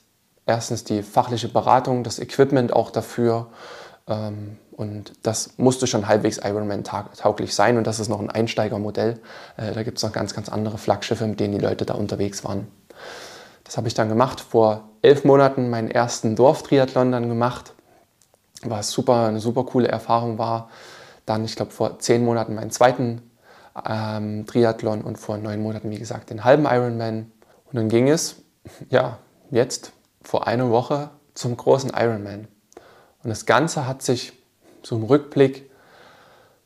erstens 0.47 0.85
die 0.85 1.03
fachliche 1.03 1.49
Beratung, 1.49 2.05
das 2.05 2.19
Equipment 2.19 2.73
auch 2.73 2.91
dafür. 2.91 3.49
Ähm, 4.07 4.59
und 4.73 5.13
das 5.23 5.59
musste 5.59 5.87
schon 5.87 6.09
halbwegs 6.09 6.39
Ironman-tauglich 6.39 7.55
sein. 7.55 7.77
Und 7.77 7.87
das 7.87 8.01
ist 8.01 8.09
noch 8.09 8.21
ein 8.21 8.31
Einsteigermodell. 8.31 9.21
Äh, 9.57 9.73
da 9.73 9.83
gibt 9.83 9.99
es 9.99 10.05
noch 10.05 10.13
ganz, 10.13 10.35
ganz 10.35 10.49
andere 10.49 10.79
Flaggschiffe, 10.79 11.27
mit 11.27 11.41
denen 11.41 11.59
die 11.59 11.65
Leute 11.65 11.85
da 11.85 11.95
unterwegs 11.95 12.45
waren. 12.45 12.67
Das 13.65 13.77
habe 13.77 13.89
ich 13.89 13.95
dann 13.95 14.09
gemacht. 14.09 14.41
Vor 14.41 14.89
elf 15.03 15.25
Monaten 15.25 15.71
meinen 15.71 15.91
ersten 15.91 16.35
Dorftriathlon 16.35 17.13
dann 17.13 17.29
gemacht 17.29 17.75
was 18.63 18.91
super, 18.91 19.27
eine 19.27 19.41
super 19.41 19.65
coole 19.65 19.89
Erfahrung 19.89 20.39
war. 20.39 20.69
Dann, 21.27 21.45
ich 21.45 21.57
glaube, 21.57 21.71
vor 21.71 21.99
zehn 21.99 22.25
Monaten 22.25 22.55
meinen 22.55 22.71
zweiten 22.71 23.30
ähm, 23.87 24.47
Triathlon 24.47 25.03
und 25.03 25.19
vor 25.19 25.39
neun 25.39 25.62
Monaten, 25.62 25.91
wie 25.91 25.99
gesagt, 25.99 26.31
den 26.31 26.45
halben 26.45 26.65
Ironman. 26.65 27.31
Und 27.67 27.77
dann 27.77 27.89
ging 27.89 28.09
es, 28.09 28.37
ja, 28.91 29.19
jetzt 29.50 29.93
vor 30.23 30.47
einer 30.47 30.71
Woche 30.71 31.11
zum 31.35 31.57
großen 31.57 31.91
Ironman. 31.95 32.49
Und 33.23 33.31
das 33.31 33.47
Ganze 33.47 33.87
hat 33.87 34.03
sich 34.03 34.33
so 34.83 34.97
im 34.97 35.05
Rückblick 35.05 35.71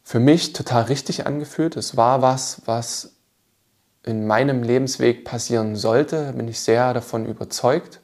für 0.02 0.20
mich 0.20 0.52
total 0.52 0.84
richtig 0.84 1.26
angefühlt. 1.26 1.76
Es 1.76 1.96
war 1.96 2.22
was, 2.22 2.62
was 2.66 3.14
in 4.04 4.26
meinem 4.26 4.62
Lebensweg 4.62 5.24
passieren 5.24 5.76
sollte, 5.76 6.32
bin 6.34 6.46
ich 6.46 6.60
sehr 6.60 6.92
davon 6.92 7.24
überzeugt. 7.26 8.00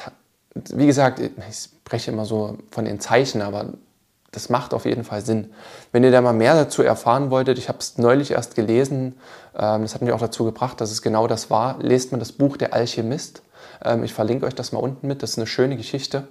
Hat, 0.00 0.14
wie 0.54 0.86
gesagt, 0.86 1.20
ich 1.20 1.32
spreche 1.84 2.10
immer 2.10 2.24
so 2.24 2.56
von 2.70 2.86
den 2.86 2.98
Zeichen, 2.98 3.42
aber 3.42 3.74
das 4.32 4.48
macht 4.48 4.74
auf 4.74 4.86
jeden 4.86 5.04
Fall 5.04 5.20
Sinn. 5.20 5.52
Wenn 5.92 6.02
ihr 6.02 6.10
da 6.10 6.20
mal 6.20 6.32
mehr 6.32 6.54
dazu 6.54 6.82
erfahren 6.82 7.30
wolltet, 7.30 7.58
ich 7.58 7.68
habe 7.68 7.78
es 7.78 7.98
neulich 7.98 8.32
erst 8.32 8.54
gelesen, 8.54 9.14
ähm, 9.56 9.82
das 9.82 9.94
hat 9.94 10.02
mich 10.02 10.12
auch 10.12 10.20
dazu 10.20 10.44
gebracht, 10.44 10.80
dass 10.80 10.90
es 10.90 11.02
genau 11.02 11.26
das 11.26 11.50
war, 11.50 11.76
lest 11.80 12.12
mal 12.12 12.18
das 12.18 12.32
Buch 12.32 12.56
Der 12.56 12.72
Alchemist. 12.72 13.42
Ähm, 13.84 14.02
ich 14.04 14.14
verlinke 14.14 14.46
euch 14.46 14.54
das 14.54 14.72
mal 14.72 14.80
unten 14.80 15.06
mit, 15.06 15.22
das 15.22 15.32
ist 15.32 15.38
eine 15.38 15.46
schöne 15.46 15.76
Geschichte, 15.76 16.26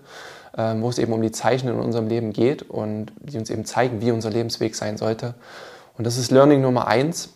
ähm, 0.58 0.82
wo 0.82 0.90
es 0.90 0.98
eben 0.98 1.14
um 1.14 1.22
die 1.22 1.32
Zeichen 1.32 1.70
in 1.70 1.80
unserem 1.80 2.08
Leben 2.08 2.34
geht 2.34 2.64
und 2.64 3.12
die 3.20 3.38
uns 3.38 3.52
eben 3.52 3.66
zeigen, 3.66 4.02
wie 4.02 4.12
unser 4.12 4.32
Lebensweg 4.32 4.76
sein 4.76 4.98
sollte. 4.98 5.36
Und 5.98 6.06
das 6.06 6.18
ist 6.18 6.32
Learning 6.32 6.62
Nummer 6.62 6.88
eins. 6.88 7.30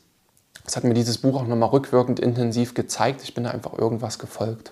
Das 0.64 0.76
hat 0.76 0.84
mir 0.84 0.96
dieses 0.96 1.20
Buch 1.20 1.40
auch 1.40 1.46
nochmal 1.46 1.70
rückwirkend 1.70 2.20
intensiv 2.20 2.74
gezeigt. 2.74 3.22
Ich 3.22 3.36
bin 3.36 3.44
da 3.44 3.52
einfach 3.52 3.78
irgendwas 3.78 4.18
gefolgt. 4.18 4.72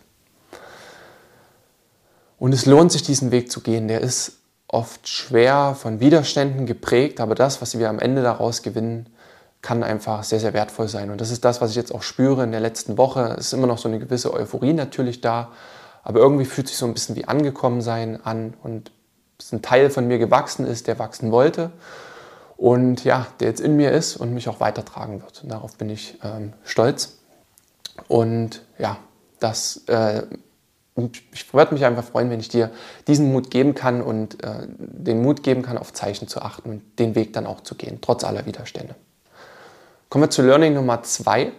Und 2.39 2.51
es 2.51 2.65
lohnt 2.65 2.91
sich, 2.91 3.03
diesen 3.03 3.29
Weg 3.29 3.51
zu 3.51 3.61
gehen. 3.61 3.87
Der 3.87 4.01
ist 4.01 4.39
oft 4.73 5.07
schwer 5.07 5.75
von 5.79 5.99
Widerständen 5.99 6.65
geprägt, 6.65 7.19
aber 7.19 7.35
das, 7.35 7.61
was 7.61 7.77
wir 7.77 7.89
am 7.89 7.99
Ende 7.99 8.23
daraus 8.23 8.61
gewinnen, 8.61 9.07
kann 9.61 9.83
einfach 9.83 10.23
sehr, 10.23 10.39
sehr 10.39 10.53
wertvoll 10.53 10.87
sein. 10.87 11.09
Und 11.09 11.21
das 11.21 11.31
ist 11.31 11.45
das, 11.45 11.61
was 11.61 11.69
ich 11.69 11.75
jetzt 11.77 11.93
auch 11.93 12.03
spüre 12.03 12.43
in 12.43 12.51
der 12.51 12.59
letzten 12.59 12.97
Woche. 12.97 13.35
Es 13.37 13.47
ist 13.47 13.53
immer 13.53 13.67
noch 13.67 13.77
so 13.77 13.87
eine 13.87 13.99
gewisse 13.99 14.33
Euphorie 14.33 14.73
natürlich 14.73 15.21
da, 15.21 15.51
aber 16.03 16.19
irgendwie 16.19 16.45
fühlt 16.45 16.67
sich 16.67 16.77
so 16.77 16.85
ein 16.85 16.93
bisschen 16.93 17.15
wie 17.15 17.25
angekommen 17.25 17.81
sein 17.81 18.19
an 18.25 18.55
und 18.61 18.91
es 19.39 19.45
ist 19.47 19.53
ein 19.53 19.61
Teil 19.61 19.89
von 19.89 20.07
mir 20.07 20.19
gewachsen 20.19 20.65
ist, 20.65 20.87
der 20.87 20.99
wachsen 20.99 21.31
wollte 21.31 21.71
und 22.57 23.03
ja, 23.03 23.27
der 23.39 23.49
jetzt 23.49 23.61
in 23.61 23.75
mir 23.75 23.91
ist 23.91 24.17
und 24.17 24.33
mich 24.33 24.49
auch 24.49 24.59
weitertragen 24.59 25.21
wird. 25.21 25.43
Und 25.43 25.49
darauf 25.49 25.75
bin 25.77 25.89
ich 25.89 26.17
ähm, 26.23 26.53
stolz. 26.63 27.17
Und 28.07 28.63
ja, 28.77 28.97
das 29.39 29.83
äh, 29.87 30.23
und 30.95 31.23
ich 31.31 31.53
würde 31.53 31.73
mich 31.73 31.85
einfach 31.85 32.03
freuen, 32.03 32.29
wenn 32.29 32.39
ich 32.39 32.49
dir 32.49 32.71
diesen 33.07 33.31
Mut 33.31 33.49
geben 33.49 33.73
kann 33.73 34.01
und 34.01 34.43
äh, 34.43 34.67
den 34.67 35.23
Mut 35.23 35.41
geben 35.41 35.63
kann, 35.63 35.77
auf 35.77 35.91
Zeichen 35.91 36.27
zu 36.27 36.41
achten 36.41 36.69
und 36.69 36.99
den 36.99 37.15
Weg 37.15 37.33
dann 37.33 37.47
auch 37.47 37.61
zu 37.61 37.75
gehen, 37.75 37.99
trotz 38.01 38.23
aller 38.23 38.45
Widerstände. 38.45 38.95
Kommen 40.09 40.25
wir 40.25 40.29
zu 40.29 40.43
Learning 40.43 40.75
Nummer 40.75 41.01
zwei. 41.01 41.51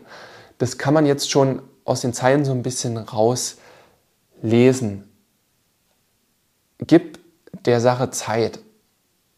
Das 0.59 0.79
kann 0.79 0.95
man 0.95 1.05
jetzt 1.05 1.31
schon 1.31 1.63
aus 1.85 2.03
den 2.03 2.13
Zeilen 2.13 2.45
so 2.45 2.53
ein 2.53 2.63
bisschen 2.63 2.97
rauslesen. 2.97 5.11
Gib 6.79 7.19
der 7.65 7.81
Sache 7.81 8.11
Zeit. 8.11 8.61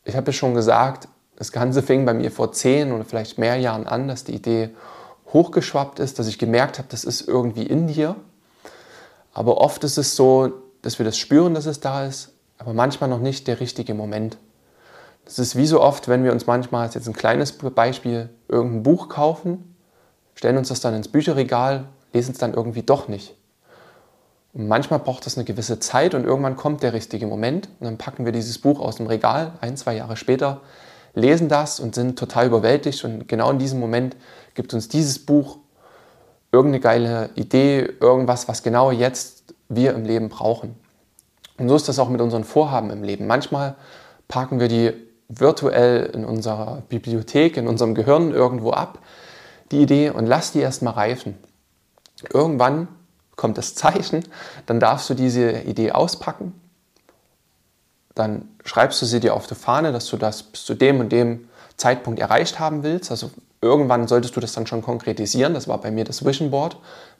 Ich 0.04 0.14
habe 0.14 0.26
ja 0.26 0.32
schon 0.32 0.54
gesagt, 0.54 1.08
das 1.36 1.52
Ganze 1.52 1.82
fing 1.82 2.04
bei 2.04 2.12
mir 2.12 2.30
vor 2.30 2.52
zehn 2.52 2.92
oder 2.92 3.04
vielleicht 3.04 3.38
mehr 3.38 3.56
Jahren 3.56 3.86
an, 3.86 4.08
dass 4.08 4.24
die 4.24 4.34
Idee 4.34 4.70
hochgeschwappt 5.32 5.98
ist, 5.98 6.18
dass 6.18 6.28
ich 6.28 6.38
gemerkt 6.38 6.78
habe, 6.78 6.88
das 6.90 7.04
ist 7.04 7.26
irgendwie 7.26 7.64
in 7.64 7.86
dir 7.86 8.16
aber 9.36 9.58
oft 9.58 9.84
ist 9.84 9.98
es 9.98 10.16
so, 10.16 10.50
dass 10.80 10.98
wir 10.98 11.04
das 11.04 11.18
spüren, 11.18 11.52
dass 11.52 11.66
es 11.66 11.78
da 11.78 12.06
ist, 12.06 12.32
aber 12.56 12.72
manchmal 12.72 13.10
noch 13.10 13.18
nicht 13.18 13.46
der 13.46 13.60
richtige 13.60 13.92
Moment. 13.92 14.38
Das 15.26 15.38
ist 15.38 15.56
wie 15.56 15.66
so 15.66 15.82
oft, 15.82 16.08
wenn 16.08 16.24
wir 16.24 16.32
uns 16.32 16.46
manchmal, 16.46 16.88
jetzt 16.88 17.06
ein 17.06 17.12
kleines 17.12 17.52
Beispiel, 17.52 18.30
irgendein 18.48 18.82
Buch 18.82 19.10
kaufen, 19.10 19.76
stellen 20.36 20.56
uns 20.56 20.68
das 20.68 20.80
dann 20.80 20.94
ins 20.94 21.08
Bücherregal, 21.08 21.84
lesen 22.14 22.32
es 22.32 22.38
dann 22.38 22.54
irgendwie 22.54 22.82
doch 22.82 23.08
nicht. 23.08 23.34
Und 24.54 24.68
manchmal 24.68 25.00
braucht 25.00 25.26
das 25.26 25.36
eine 25.36 25.44
gewisse 25.44 25.80
Zeit 25.80 26.14
und 26.14 26.24
irgendwann 26.24 26.56
kommt 26.56 26.82
der 26.82 26.94
richtige 26.94 27.26
Moment 27.26 27.68
und 27.78 27.84
dann 27.84 27.98
packen 27.98 28.24
wir 28.24 28.32
dieses 28.32 28.58
Buch 28.58 28.80
aus 28.80 28.96
dem 28.96 29.06
Regal, 29.06 29.52
ein, 29.60 29.76
zwei 29.76 29.96
Jahre 29.96 30.16
später, 30.16 30.62
lesen 31.12 31.50
das 31.50 31.78
und 31.78 31.94
sind 31.94 32.18
total 32.18 32.46
überwältigt 32.46 33.04
und 33.04 33.28
genau 33.28 33.50
in 33.50 33.58
diesem 33.58 33.80
Moment 33.80 34.16
gibt 34.54 34.72
uns 34.72 34.88
dieses 34.88 35.18
Buch 35.18 35.58
irgendeine 36.56 36.80
geile 36.80 37.30
Idee, 37.34 37.88
irgendwas, 38.00 38.48
was 38.48 38.62
genau 38.62 38.90
jetzt 38.90 39.54
wir 39.68 39.94
im 39.94 40.04
Leben 40.04 40.30
brauchen. 40.30 40.74
Und 41.58 41.68
so 41.68 41.76
ist 41.76 41.86
das 41.88 41.98
auch 41.98 42.08
mit 42.08 42.22
unseren 42.22 42.44
Vorhaben 42.44 42.90
im 42.90 43.02
Leben. 43.02 43.26
Manchmal 43.26 43.74
parken 44.26 44.58
wir 44.58 44.68
die 44.68 44.92
virtuell 45.28 46.06
in 46.06 46.24
unserer 46.24 46.82
Bibliothek, 46.88 47.58
in 47.58 47.68
unserem 47.68 47.94
Gehirn 47.94 48.32
irgendwo 48.32 48.70
ab, 48.70 49.00
die 49.70 49.82
Idee, 49.82 50.10
und 50.10 50.26
lass 50.26 50.52
die 50.52 50.60
erstmal 50.60 50.94
reifen. 50.94 51.36
Irgendwann 52.32 52.88
kommt 53.36 53.58
das 53.58 53.74
Zeichen, 53.74 54.24
dann 54.64 54.80
darfst 54.80 55.10
du 55.10 55.14
diese 55.14 55.60
Idee 55.60 55.92
auspacken, 55.92 56.58
dann 58.14 58.48
schreibst 58.64 59.02
du 59.02 59.06
sie 59.06 59.20
dir 59.20 59.34
auf 59.34 59.46
die 59.46 59.54
Fahne, 59.54 59.92
dass 59.92 60.06
du 60.06 60.16
das 60.16 60.42
bis 60.42 60.64
zu 60.64 60.74
dem 60.74 61.00
und 61.00 61.12
dem 61.12 61.48
Zeitpunkt 61.76 62.18
erreicht 62.18 62.58
haben 62.58 62.82
willst. 62.82 63.10
Also 63.10 63.30
irgendwann 63.60 64.08
solltest 64.08 64.36
du 64.36 64.40
das 64.40 64.52
dann 64.52 64.66
schon 64.66 64.82
konkretisieren. 64.82 65.54
Das 65.54 65.68
war 65.68 65.80
bei 65.80 65.90
mir 65.90 66.04
das 66.04 66.24
Vision 66.24 66.50
Board 66.50 66.76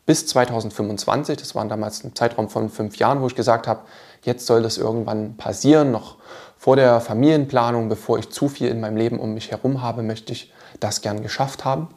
bis 0.07 0.27
2025. 0.27 1.37
Das 1.37 1.55
war 1.55 1.65
damals 1.67 2.05
ein 2.05 2.15
Zeitraum 2.15 2.49
von 2.49 2.71
fünf 2.71 2.97
Jahren, 2.97 3.21
wo 3.21 3.27
ich 3.27 3.35
gesagt 3.35 3.67
habe, 3.67 3.81
jetzt 4.23 4.47
soll 4.47 4.63
das 4.63 4.79
irgendwann 4.79 5.37
passieren. 5.37 5.91
Noch 5.91 6.17
vor 6.57 6.77
der 6.77 7.01
Familienplanung, 7.01 7.89
bevor 7.89 8.19
ich 8.19 8.31
zu 8.31 8.49
viel 8.49 8.69
in 8.69 8.81
meinem 8.81 8.97
Leben 8.97 9.19
um 9.19 9.35
mich 9.35 9.51
herum 9.51 9.83
habe, 9.83 10.03
möchte 10.03 10.33
ich 10.33 10.53
das 10.81 11.01
gern 11.01 11.23
geschafft 11.23 11.65
haben. 11.65 11.89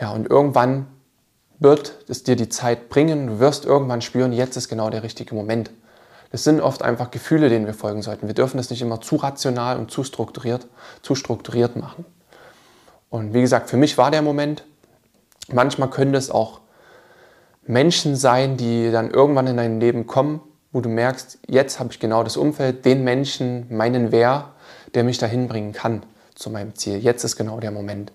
Ja, 0.00 0.10
und 0.12 0.28
irgendwann 0.30 0.86
wird 1.58 1.96
es 2.08 2.22
dir 2.22 2.36
die 2.36 2.48
Zeit 2.48 2.88
bringen. 2.88 3.26
Du 3.26 3.40
wirst 3.40 3.64
irgendwann 3.64 4.00
spüren, 4.00 4.32
jetzt 4.32 4.56
ist 4.56 4.68
genau 4.68 4.90
der 4.90 5.02
richtige 5.02 5.34
Moment. 5.34 5.70
Das 6.30 6.44
sind 6.44 6.60
oft 6.60 6.82
einfach 6.82 7.10
Gefühle, 7.10 7.48
denen 7.48 7.66
wir 7.66 7.74
folgen 7.74 8.02
sollten. 8.02 8.26
Wir 8.26 8.34
dürfen 8.34 8.58
das 8.58 8.70
nicht 8.70 8.82
immer 8.82 9.00
zu 9.00 9.16
rational 9.16 9.78
und 9.78 9.90
zu 9.90 10.04
strukturiert, 10.04 10.66
zu 11.02 11.14
strukturiert 11.14 11.76
machen. 11.76 12.04
Und 13.10 13.34
wie 13.34 13.40
gesagt, 13.40 13.70
für 13.70 13.76
mich 13.76 13.98
war 13.98 14.10
der 14.10 14.22
Moment. 14.22 14.64
Manchmal 15.52 15.90
können 15.90 16.14
es 16.14 16.30
auch 16.30 16.60
Menschen 17.66 18.16
sein, 18.16 18.56
die 18.56 18.90
dann 18.90 19.10
irgendwann 19.10 19.46
in 19.46 19.56
dein 19.56 19.80
Leben 19.80 20.06
kommen, 20.06 20.40
wo 20.72 20.80
du 20.80 20.88
merkst, 20.88 21.38
jetzt 21.46 21.80
habe 21.80 21.90
ich 21.92 22.00
genau 22.00 22.22
das 22.22 22.36
Umfeld, 22.36 22.84
den 22.84 23.04
Menschen, 23.04 23.66
meinen 23.70 24.12
Wer, 24.12 24.50
der 24.94 25.04
mich 25.04 25.18
dahin 25.18 25.48
bringen 25.48 25.72
kann 25.72 26.02
zu 26.34 26.50
meinem 26.50 26.74
Ziel. 26.74 26.98
Jetzt 26.98 27.24
ist 27.24 27.36
genau 27.36 27.60
der 27.60 27.70
Moment. 27.70 28.12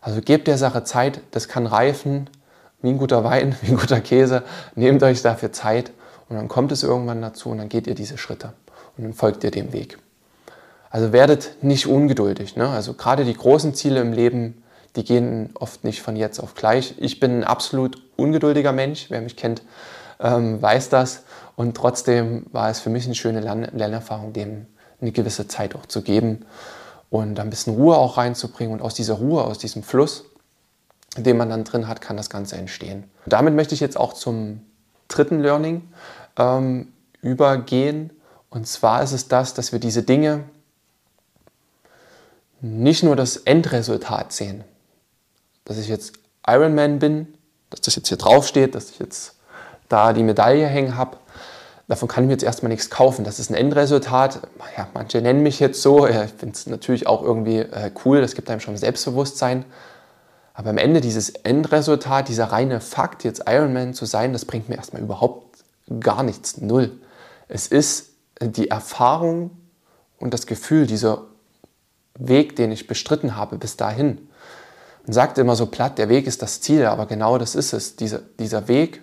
Also 0.00 0.20
gebt 0.20 0.48
der 0.48 0.58
Sache 0.58 0.84
Zeit, 0.84 1.20
das 1.30 1.48
kann 1.48 1.66
reifen, 1.66 2.30
wie 2.82 2.90
ein 2.90 2.98
guter 2.98 3.24
Wein, 3.24 3.56
wie 3.62 3.72
ein 3.72 3.78
guter 3.78 4.00
Käse. 4.00 4.42
Nehmt 4.74 5.02
euch 5.02 5.22
dafür 5.22 5.52
Zeit 5.52 5.92
und 6.28 6.36
dann 6.36 6.48
kommt 6.48 6.72
es 6.72 6.82
irgendwann 6.82 7.20
dazu 7.20 7.50
und 7.50 7.58
dann 7.58 7.68
geht 7.68 7.86
ihr 7.86 7.94
diese 7.94 8.18
Schritte 8.18 8.52
und 8.96 9.04
dann 9.04 9.12
folgt 9.12 9.44
ihr 9.44 9.50
dem 9.50 9.72
Weg. 9.72 9.98
Also 10.90 11.12
werdet 11.12 11.62
nicht 11.62 11.86
ungeduldig. 11.86 12.56
Ne? 12.56 12.68
Also 12.68 12.94
gerade 12.94 13.24
die 13.24 13.34
großen 13.34 13.74
Ziele 13.74 14.00
im 14.00 14.12
Leben, 14.12 14.62
die 14.96 15.04
gehen 15.04 15.50
oft 15.54 15.84
nicht 15.84 16.02
von 16.02 16.16
jetzt 16.16 16.40
auf 16.40 16.54
gleich. 16.54 16.94
Ich 16.98 17.20
bin 17.20 17.38
ein 17.38 17.44
absolut 17.44 18.02
ungeduldiger 18.16 18.72
Mensch. 18.72 19.06
Wer 19.08 19.20
mich 19.20 19.36
kennt, 19.36 19.62
ähm, 20.18 20.60
weiß 20.60 20.88
das. 20.88 21.22
Und 21.54 21.76
trotzdem 21.76 22.46
war 22.52 22.70
es 22.70 22.80
für 22.80 22.90
mich 22.90 23.06
eine 23.06 23.14
schöne 23.14 23.40
Lern 23.40 23.68
Lernerfahrung, 23.72 24.32
dem 24.32 24.66
eine 25.00 25.12
gewisse 25.12 25.46
Zeit 25.46 25.74
auch 25.76 25.86
zu 25.86 26.02
geben 26.02 26.44
und 27.08 27.38
ein 27.38 27.50
bisschen 27.50 27.74
Ruhe 27.74 27.96
auch 27.96 28.16
reinzubringen. 28.16 28.74
Und 28.74 28.82
aus 28.82 28.94
dieser 28.94 29.14
Ruhe, 29.14 29.44
aus 29.44 29.58
diesem 29.58 29.82
Fluss, 29.82 30.24
den 31.16 31.36
man 31.36 31.50
dann 31.50 31.64
drin 31.64 31.86
hat, 31.86 32.00
kann 32.00 32.16
das 32.16 32.30
Ganze 32.30 32.56
entstehen. 32.56 33.04
Und 33.24 33.32
damit 33.32 33.54
möchte 33.54 33.74
ich 33.74 33.80
jetzt 33.80 33.98
auch 33.98 34.12
zum 34.12 34.62
dritten 35.08 35.40
Learning 35.40 35.88
ähm, 36.36 36.88
übergehen. 37.22 38.10
Und 38.48 38.66
zwar 38.66 39.02
ist 39.02 39.12
es 39.12 39.28
das, 39.28 39.54
dass 39.54 39.72
wir 39.72 39.78
diese 39.78 40.02
Dinge, 40.02 40.44
nicht 42.60 43.02
nur 43.02 43.16
das 43.16 43.36
Endresultat 43.36 44.32
sehen, 44.32 44.64
dass 45.64 45.78
ich 45.78 45.88
jetzt 45.88 46.12
Ironman 46.46 46.98
bin, 46.98 47.34
dass 47.70 47.80
das 47.80 47.96
jetzt 47.96 48.08
hier 48.08 48.18
draufsteht, 48.18 48.74
dass 48.74 48.90
ich 48.90 48.98
jetzt 48.98 49.36
da 49.88 50.12
die 50.12 50.22
Medaille 50.22 50.66
hängen 50.66 50.96
habe. 50.96 51.16
Davon 51.88 52.08
kann 52.08 52.24
ich 52.24 52.28
mir 52.28 52.34
jetzt 52.34 52.44
erstmal 52.44 52.70
nichts 52.70 52.88
kaufen. 52.88 53.24
Das 53.24 53.40
ist 53.40 53.50
ein 53.50 53.54
Endresultat. 53.54 54.40
Ja, 54.76 54.88
manche 54.94 55.20
nennen 55.20 55.42
mich 55.42 55.58
jetzt 55.58 55.82
so. 55.82 56.06
Ich 56.06 56.14
finde 56.14 56.54
es 56.54 56.66
natürlich 56.66 57.08
auch 57.08 57.22
irgendwie 57.22 57.58
äh, 57.58 57.90
cool. 58.04 58.20
Das 58.20 58.36
gibt 58.36 58.48
einem 58.48 58.60
schon 58.60 58.76
Selbstbewusstsein. 58.76 59.64
Aber 60.54 60.70
am 60.70 60.78
Ende 60.78 61.00
dieses 61.00 61.30
Endresultat, 61.30 62.28
dieser 62.28 62.46
reine 62.46 62.80
Fakt, 62.80 63.24
jetzt 63.24 63.44
Ironman 63.46 63.94
zu 63.94 64.04
sein, 64.04 64.32
das 64.32 64.44
bringt 64.44 64.68
mir 64.68 64.76
erstmal 64.76 65.02
überhaupt 65.02 65.64
gar 65.98 66.22
nichts. 66.22 66.58
Null. 66.58 66.92
Es 67.48 67.66
ist 67.66 68.10
die 68.40 68.70
Erfahrung 68.70 69.50
und 70.18 70.32
das 70.32 70.46
Gefühl, 70.46 70.86
dieser 70.86 71.22
Weg, 72.18 72.56
den 72.56 72.72
ich 72.72 72.86
bestritten 72.86 73.36
habe 73.36 73.58
bis 73.58 73.76
dahin. 73.76 74.28
Man 75.06 75.14
sagt 75.14 75.38
immer 75.38 75.56
so 75.56 75.66
platt, 75.66 75.98
der 75.98 76.08
Weg 76.08 76.26
ist 76.26 76.42
das 76.42 76.60
Ziel, 76.60 76.86
aber 76.86 77.06
genau 77.06 77.38
das 77.38 77.54
ist 77.54 77.72
es. 77.72 77.96
Dieser, 77.96 78.20
dieser 78.38 78.68
Weg 78.68 79.02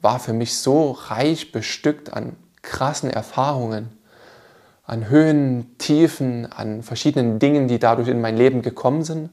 war 0.00 0.20
für 0.20 0.32
mich 0.32 0.56
so 0.56 0.92
reich 0.92 1.52
bestückt 1.52 2.12
an 2.12 2.36
krassen 2.62 3.10
Erfahrungen, 3.10 3.90
an 4.84 5.08
Höhen, 5.08 5.76
Tiefen, 5.78 6.50
an 6.50 6.82
verschiedenen 6.82 7.38
Dingen, 7.38 7.68
die 7.68 7.78
dadurch 7.78 8.08
in 8.08 8.20
mein 8.20 8.36
Leben 8.36 8.62
gekommen 8.62 9.02
sind, 9.02 9.30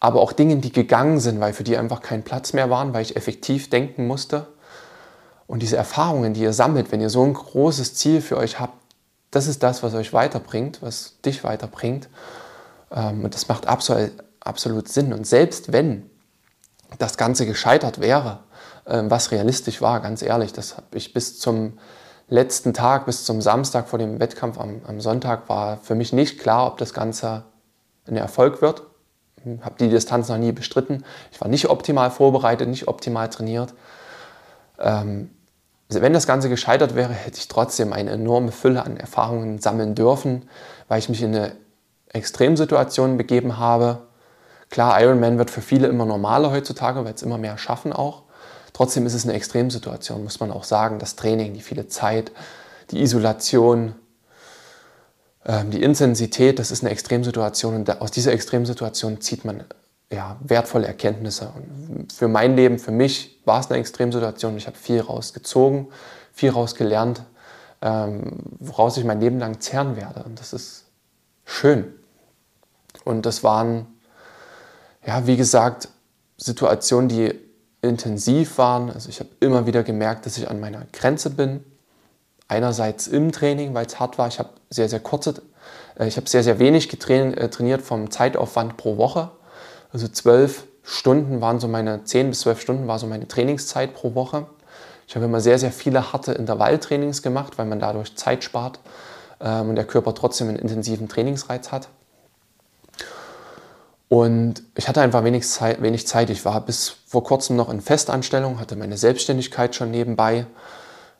aber 0.00 0.20
auch 0.20 0.32
Dingen, 0.32 0.60
die 0.60 0.72
gegangen 0.72 1.20
sind, 1.20 1.40
weil 1.40 1.52
für 1.52 1.64
die 1.64 1.76
einfach 1.76 2.00
kein 2.00 2.22
Platz 2.22 2.52
mehr 2.52 2.70
waren, 2.70 2.94
weil 2.94 3.02
ich 3.02 3.16
effektiv 3.16 3.70
denken 3.70 4.06
musste. 4.06 4.46
Und 5.46 5.60
diese 5.62 5.76
Erfahrungen, 5.76 6.34
die 6.34 6.42
ihr 6.42 6.52
sammelt, 6.52 6.92
wenn 6.92 7.00
ihr 7.00 7.10
so 7.10 7.22
ein 7.22 7.34
großes 7.34 7.94
Ziel 7.94 8.20
für 8.20 8.36
euch 8.36 8.60
habt, 8.60 8.74
das 9.30 9.46
ist 9.46 9.62
das, 9.62 9.82
was 9.82 9.94
euch 9.94 10.12
weiterbringt, 10.12 10.82
was 10.82 11.20
dich 11.24 11.44
weiterbringt. 11.44 12.08
Ähm, 12.90 13.24
und 13.24 13.34
das 13.34 13.48
macht 13.48 13.66
absolut, 13.66 14.88
Sinn. 14.88 15.12
Und 15.12 15.26
selbst 15.26 15.72
wenn 15.72 16.10
das 16.98 17.16
Ganze 17.16 17.46
gescheitert 17.46 18.00
wäre, 18.00 18.40
ähm, 18.86 19.10
was 19.10 19.30
realistisch 19.30 19.82
war, 19.82 20.00
ganz 20.00 20.22
ehrlich, 20.22 20.52
das 20.52 20.76
habe 20.76 20.96
ich 20.96 21.12
bis 21.12 21.38
zum 21.38 21.78
letzten 22.28 22.74
Tag, 22.74 23.06
bis 23.06 23.24
zum 23.24 23.40
Samstag 23.40 23.88
vor 23.88 23.98
dem 23.98 24.20
Wettkampf 24.20 24.58
am, 24.58 24.80
am 24.86 25.00
Sonntag, 25.00 25.48
war 25.48 25.78
für 25.78 25.94
mich 25.94 26.12
nicht 26.12 26.38
klar, 26.38 26.66
ob 26.66 26.78
das 26.78 26.92
Ganze 26.94 27.44
ein 28.06 28.16
Erfolg 28.16 28.62
wird. 28.62 28.82
Ich 29.44 29.64
habe 29.64 29.76
die 29.78 29.88
Distanz 29.88 30.28
noch 30.28 30.38
nie 30.38 30.52
bestritten. 30.52 31.04
Ich 31.30 31.40
war 31.40 31.48
nicht 31.48 31.68
optimal 31.68 32.10
vorbereitet, 32.10 32.68
nicht 32.68 32.88
optimal 32.88 33.28
trainiert. 33.28 33.74
Ähm, 34.78 35.30
wenn 35.88 36.12
das 36.12 36.26
Ganze 36.26 36.48
gescheitert 36.48 36.94
wäre, 36.94 37.12
hätte 37.12 37.38
ich 37.38 37.48
trotzdem 37.48 37.92
eine 37.92 38.10
enorme 38.10 38.52
Fülle 38.52 38.84
an 38.84 38.96
Erfahrungen 38.96 39.60
sammeln 39.60 39.94
dürfen, 39.94 40.48
weil 40.88 40.98
ich 40.98 41.08
mich 41.08 41.22
in 41.22 41.34
eine 41.34 41.52
Extremsituation 42.08 43.16
begeben 43.16 43.58
habe. 43.58 44.02
Klar, 44.68 45.00
Ironman 45.00 45.38
wird 45.38 45.50
für 45.50 45.62
viele 45.62 45.86
immer 45.86 46.04
normaler 46.04 46.50
heutzutage, 46.50 47.04
weil 47.04 47.14
es 47.14 47.22
immer 47.22 47.38
mehr 47.38 47.56
schaffen 47.56 47.92
auch. 47.92 48.22
Trotzdem 48.72 49.06
ist 49.06 49.14
es 49.14 49.24
eine 49.24 49.34
Extremsituation, 49.34 50.24
muss 50.24 50.40
man 50.40 50.50
auch 50.50 50.64
sagen. 50.64 50.98
Das 50.98 51.16
Training, 51.16 51.54
die 51.54 51.62
viele 51.62 51.88
Zeit, 51.88 52.32
die 52.90 53.00
Isolation, 53.00 53.94
ähm, 55.46 55.70
die 55.70 55.82
Intensität, 55.82 56.58
das 56.58 56.70
ist 56.70 56.82
eine 56.82 56.90
Extremsituation 56.90 57.74
und 57.76 58.00
aus 58.00 58.10
dieser 58.10 58.32
Extremsituation 58.32 59.20
zieht 59.20 59.44
man 59.44 59.64
ja, 60.12 60.36
wertvolle 60.40 60.86
Erkenntnisse. 60.86 61.52
Und 61.54 62.12
für 62.12 62.28
mein 62.28 62.56
Leben, 62.56 62.78
für 62.78 62.92
mich 62.92 63.40
war 63.44 63.60
es 63.60 63.70
eine 63.70 63.78
Extremsituation. 63.78 64.56
Ich 64.56 64.66
habe 64.66 64.76
viel 64.76 65.00
rausgezogen, 65.00 65.88
viel 66.32 66.50
rausgelernt, 66.50 67.22
ähm, 67.82 68.38
woraus 68.58 68.96
ich 68.96 69.04
mein 69.04 69.20
Leben 69.20 69.38
lang 69.38 69.60
zehren 69.60 69.96
werde. 69.96 70.22
Und 70.24 70.38
das 70.38 70.52
ist 70.52 70.84
schön. 71.44 71.92
Und 73.04 73.26
das 73.26 73.42
waren, 73.42 73.86
ja, 75.04 75.26
wie 75.26 75.36
gesagt, 75.36 75.88
Situationen, 76.36 77.08
die 77.08 77.46
intensiv 77.82 78.58
waren. 78.58 78.90
Also 78.90 79.08
ich 79.08 79.20
habe 79.20 79.30
immer 79.40 79.66
wieder 79.66 79.82
gemerkt, 79.82 80.26
dass 80.26 80.36
ich 80.38 80.50
an 80.50 80.60
meiner 80.60 80.86
Grenze 80.92 81.30
bin. 81.30 81.64
Einerseits 82.48 83.08
im 83.08 83.32
Training, 83.32 83.74
weil 83.74 83.86
es 83.86 83.98
hart 83.98 84.18
war. 84.18 84.28
Ich 84.28 84.38
habe 84.38 84.50
sehr, 84.70 84.88
sehr 84.88 85.00
kurze, 85.00 85.42
äh, 85.98 86.06
ich 86.06 86.16
habe 86.16 86.28
sehr, 86.28 86.44
sehr 86.44 86.58
wenig 86.58 86.88
getrainiert, 86.88 87.38
äh, 87.38 87.48
trainiert 87.48 87.82
vom 87.82 88.10
Zeitaufwand 88.10 88.76
pro 88.76 88.96
Woche. 88.98 89.30
Also 89.92 90.08
zwölf 90.08 90.64
Stunden 90.82 91.40
waren 91.40 91.58
so 91.58 91.68
meine, 91.68 92.04
zehn 92.04 92.30
bis 92.30 92.40
zwölf 92.40 92.60
Stunden 92.60 92.86
war 92.86 92.98
so 92.98 93.06
meine 93.06 93.26
Trainingszeit 93.26 93.94
pro 93.94 94.14
Woche. 94.14 94.46
Ich 95.08 95.14
habe 95.14 95.24
immer 95.24 95.40
sehr, 95.40 95.58
sehr 95.58 95.72
viele 95.72 96.12
harte 96.12 96.32
Intervalltrainings 96.32 97.22
gemacht, 97.22 97.58
weil 97.58 97.66
man 97.66 97.80
dadurch 97.80 98.16
Zeit 98.16 98.44
spart 98.44 98.80
ähm, 99.40 99.70
und 99.70 99.76
der 99.76 99.84
Körper 99.84 100.14
trotzdem 100.14 100.48
einen 100.48 100.58
intensiven 100.58 101.08
Trainingsreiz 101.08 101.72
hat. 101.72 101.88
Und 104.08 104.62
ich 104.76 104.88
hatte 104.88 105.00
einfach 105.00 105.24
wenig 105.24 105.48
Zeit, 105.48 105.82
wenig 105.82 106.06
Zeit. 106.06 106.30
Ich 106.30 106.44
war 106.44 106.60
bis 106.60 106.96
vor 107.06 107.24
kurzem 107.24 107.56
noch 107.56 107.68
in 107.68 107.80
Festanstellung, 107.80 108.60
hatte 108.60 108.76
meine 108.76 108.96
Selbstständigkeit 108.96 109.74
schon 109.74 109.90
nebenbei, 109.90 110.46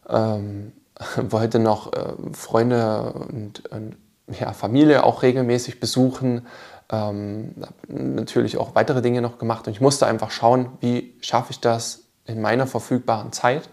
ähm, 0.08 0.72
wollte 1.16 1.58
noch 1.58 1.92
äh, 1.92 2.12
Freunde 2.32 3.12
und, 3.12 3.66
und 3.70 3.96
ja, 4.40 4.52
Familie 4.52 5.04
auch 5.04 5.22
regelmäßig 5.22 5.80
besuchen, 5.80 6.46
ähm, 6.90 7.54
natürlich 7.88 8.58
auch 8.58 8.74
weitere 8.74 9.02
Dinge 9.02 9.20
noch 9.20 9.38
gemacht 9.38 9.66
und 9.66 9.72
ich 9.72 9.80
musste 9.80 10.06
einfach 10.06 10.30
schauen, 10.30 10.70
wie 10.80 11.14
schaffe 11.20 11.50
ich 11.50 11.60
das 11.60 12.04
in 12.24 12.40
meiner 12.40 12.66
verfügbaren 12.66 13.32
Zeit 13.32 13.68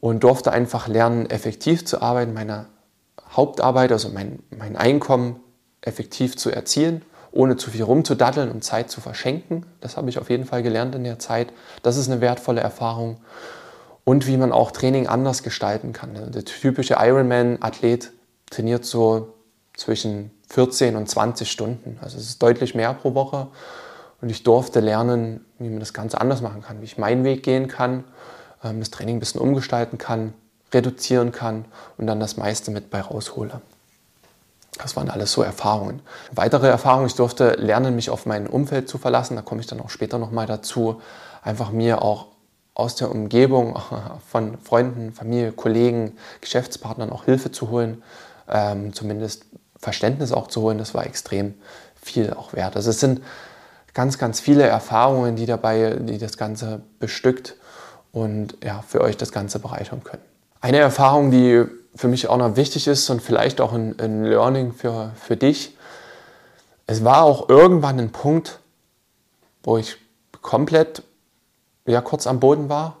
und 0.00 0.22
durfte 0.24 0.52
einfach 0.52 0.88
lernen, 0.88 1.28
effektiv 1.28 1.84
zu 1.84 2.00
arbeiten, 2.00 2.34
meine 2.34 2.66
Hauptarbeit, 3.32 3.92
also 3.92 4.08
mein, 4.10 4.42
mein 4.56 4.76
Einkommen 4.76 5.40
effektiv 5.80 6.36
zu 6.36 6.50
erzielen, 6.50 7.02
ohne 7.30 7.56
zu 7.56 7.70
viel 7.70 7.82
rumzudatteln 7.82 8.50
und 8.50 8.64
Zeit 8.64 8.90
zu 8.90 9.00
verschenken. 9.00 9.66
Das 9.80 9.96
habe 9.96 10.08
ich 10.08 10.18
auf 10.18 10.30
jeden 10.30 10.44
Fall 10.44 10.62
gelernt 10.62 10.94
in 10.94 11.04
der 11.04 11.18
Zeit. 11.18 11.52
Das 11.82 11.96
ist 11.96 12.10
eine 12.10 12.20
wertvolle 12.20 12.60
Erfahrung. 12.60 13.18
Und 14.04 14.26
wie 14.26 14.38
man 14.38 14.52
auch 14.52 14.70
Training 14.70 15.06
anders 15.06 15.42
gestalten 15.42 15.92
kann. 15.92 16.14
Der 16.14 16.44
typische 16.44 16.96
Ironman-Athlet 16.98 18.12
trainiert 18.50 18.86
so 18.86 19.34
zwischen 19.76 20.30
14 20.48 20.96
und 20.96 21.08
20 21.08 21.50
Stunden. 21.50 21.98
Also 22.02 22.16
es 22.18 22.24
ist 22.24 22.42
deutlich 22.42 22.74
mehr 22.74 22.94
pro 22.94 23.14
Woche. 23.14 23.48
Und 24.20 24.30
ich 24.30 24.42
durfte 24.42 24.80
lernen, 24.80 25.44
wie 25.58 25.68
man 25.68 25.80
das 25.80 25.92
Ganze 25.92 26.20
anders 26.20 26.40
machen 26.40 26.62
kann, 26.62 26.80
wie 26.80 26.86
ich 26.86 26.98
meinen 26.98 27.24
Weg 27.24 27.42
gehen 27.42 27.68
kann, 27.68 28.04
ähm, 28.64 28.80
das 28.80 28.90
Training 28.90 29.16
ein 29.16 29.20
bisschen 29.20 29.40
umgestalten 29.40 29.98
kann, 29.98 30.34
reduzieren 30.72 31.32
kann 31.32 31.64
und 31.96 32.06
dann 32.06 32.18
das 32.18 32.36
meiste 32.36 32.70
mit 32.70 32.90
bei 32.90 33.00
raushole. 33.00 33.60
Das 34.76 34.96
waren 34.96 35.10
alles 35.10 35.32
so 35.32 35.42
Erfahrungen. 35.42 36.00
Weitere 36.32 36.68
Erfahrungen, 36.68 37.06
ich 37.06 37.14
durfte 37.14 37.52
lernen, 37.54 37.96
mich 37.96 38.10
auf 38.10 38.26
mein 38.26 38.46
Umfeld 38.46 38.88
zu 38.88 38.98
verlassen. 38.98 39.36
Da 39.36 39.42
komme 39.42 39.60
ich 39.60 39.66
dann 39.66 39.80
auch 39.80 39.90
später 39.90 40.18
nochmal 40.18 40.46
dazu. 40.46 41.00
Einfach 41.42 41.70
mir 41.70 42.02
auch 42.02 42.26
aus 42.74 42.94
der 42.94 43.10
Umgebung 43.10 43.78
von 44.30 44.58
Freunden, 44.58 45.12
Familie, 45.12 45.52
Kollegen, 45.52 46.16
Geschäftspartnern 46.40 47.10
auch 47.10 47.24
Hilfe 47.24 47.50
zu 47.50 47.70
holen. 47.70 48.02
Ähm, 48.48 48.92
zumindest 48.94 49.46
Verständnis 49.78 50.32
auch 50.32 50.48
zu 50.48 50.62
holen, 50.62 50.78
das 50.78 50.94
war 50.94 51.06
extrem 51.06 51.54
viel 52.00 52.32
auch 52.32 52.52
wert. 52.52 52.76
Also 52.76 52.90
es 52.90 53.00
sind 53.00 53.22
ganz, 53.94 54.18
ganz 54.18 54.40
viele 54.40 54.64
Erfahrungen, 54.64 55.36
die 55.36 55.46
dabei, 55.46 55.96
die 56.00 56.18
das 56.18 56.36
Ganze 56.36 56.82
bestückt 56.98 57.56
und 58.12 58.56
ja, 58.62 58.82
für 58.86 59.00
euch 59.00 59.16
das 59.16 59.32
Ganze 59.32 59.58
bereichern 59.58 60.04
können. 60.04 60.22
Eine 60.60 60.78
Erfahrung, 60.78 61.30
die 61.30 61.64
für 61.94 62.08
mich 62.08 62.28
auch 62.28 62.36
noch 62.36 62.56
wichtig 62.56 62.86
ist 62.86 63.08
und 63.10 63.22
vielleicht 63.22 63.60
auch 63.60 63.72
ein, 63.72 63.98
ein 63.98 64.24
Learning 64.24 64.72
für, 64.72 65.12
für 65.16 65.36
dich, 65.36 65.76
es 66.86 67.04
war 67.04 67.22
auch 67.22 67.48
irgendwann 67.48 67.98
ein 67.98 68.10
Punkt, 68.10 68.60
wo 69.62 69.76
ich 69.76 69.96
komplett 70.40 71.02
ja, 71.86 72.00
kurz 72.00 72.26
am 72.26 72.40
Boden 72.40 72.68
war, 72.68 72.96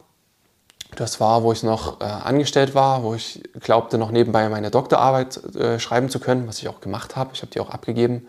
das 0.96 1.20
war, 1.20 1.42
wo 1.42 1.52
ich 1.52 1.62
noch 1.62 2.00
äh, 2.00 2.04
angestellt 2.04 2.74
war, 2.74 3.02
wo 3.02 3.14
ich 3.14 3.42
glaubte, 3.60 3.98
noch 3.98 4.10
nebenbei 4.10 4.48
meine 4.48 4.70
Doktorarbeit 4.70 5.54
äh, 5.54 5.78
schreiben 5.78 6.08
zu 6.08 6.18
können, 6.18 6.48
was 6.48 6.58
ich 6.58 6.68
auch 6.68 6.80
gemacht 6.80 7.16
habe. 7.16 7.30
Ich 7.34 7.42
habe 7.42 7.50
die 7.50 7.60
auch 7.60 7.70
abgegeben 7.70 8.26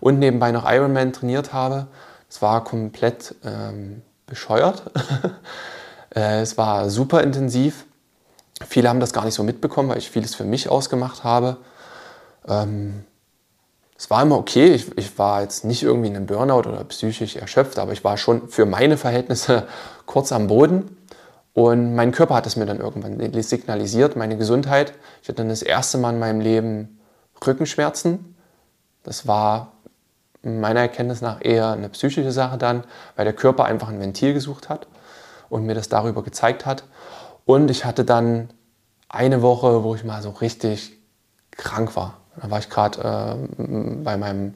und 0.00 0.18
nebenbei 0.18 0.52
noch 0.52 0.70
Ironman 0.70 1.12
trainiert 1.12 1.52
habe. 1.52 1.86
Es 2.28 2.42
war 2.42 2.64
komplett 2.64 3.34
ähm, 3.44 4.02
bescheuert. 4.26 4.82
äh, 6.14 6.40
es 6.40 6.56
war 6.58 6.90
super 6.90 7.22
intensiv. 7.22 7.86
Viele 8.68 8.88
haben 8.88 9.00
das 9.00 9.12
gar 9.12 9.24
nicht 9.24 9.34
so 9.34 9.42
mitbekommen, 9.42 9.88
weil 9.88 9.98
ich 9.98 10.10
vieles 10.10 10.34
für 10.34 10.44
mich 10.44 10.68
ausgemacht 10.68 11.24
habe. 11.24 11.56
Ähm, 12.48 13.04
es 13.98 14.10
war 14.10 14.22
immer 14.22 14.38
okay. 14.38 14.72
Ich, 14.72 14.96
ich, 14.98 15.18
war 15.18 15.42
jetzt 15.42 15.64
nicht 15.64 15.82
irgendwie 15.82 16.08
in 16.08 16.16
einem 16.16 16.26
Burnout 16.26 16.68
oder 16.68 16.84
psychisch 16.84 17.36
erschöpft, 17.36 17.78
aber 17.78 17.92
ich 17.92 18.02
war 18.02 18.16
schon 18.16 18.48
für 18.48 18.66
meine 18.66 18.96
Verhältnisse 18.96 19.66
kurz 20.06 20.32
am 20.32 20.46
Boden. 20.48 20.96
Und 21.54 21.94
mein 21.94 22.12
Körper 22.12 22.34
hat 22.34 22.46
es 22.46 22.56
mir 22.56 22.66
dann 22.66 22.80
irgendwann 22.80 23.42
signalisiert, 23.42 24.16
meine 24.16 24.36
Gesundheit. 24.36 24.94
Ich 25.22 25.28
hatte 25.28 25.36
dann 25.36 25.50
das 25.50 25.62
erste 25.62 25.98
Mal 25.98 26.14
in 26.14 26.18
meinem 26.18 26.40
Leben 26.40 26.98
Rückenschmerzen. 27.46 28.36
Das 29.02 29.26
war 29.26 29.72
meiner 30.42 30.80
Erkenntnis 30.80 31.20
nach 31.20 31.38
eher 31.40 31.70
eine 31.70 31.88
psychische 31.90 32.32
Sache 32.32 32.58
dann, 32.58 32.84
weil 33.16 33.24
der 33.24 33.34
Körper 33.34 33.64
einfach 33.64 33.88
ein 33.88 34.00
Ventil 34.00 34.32
gesucht 34.34 34.68
hat 34.68 34.86
und 35.48 35.66
mir 35.66 35.74
das 35.74 35.88
darüber 35.88 36.22
gezeigt 36.22 36.66
hat. 36.66 36.84
Und 37.44 37.70
ich 37.70 37.84
hatte 37.84 38.04
dann 38.04 38.50
eine 39.08 39.42
Woche, 39.42 39.84
wo 39.84 39.94
ich 39.94 40.04
mal 40.04 40.22
so 40.22 40.30
richtig 40.30 40.92
krank 41.50 41.94
war. 41.96 42.18
Da 42.40 42.50
war 42.50 42.58
ich 42.58 42.70
gerade 42.70 43.38
äh, 43.58 43.62
bei 44.02 44.16
meinem 44.16 44.54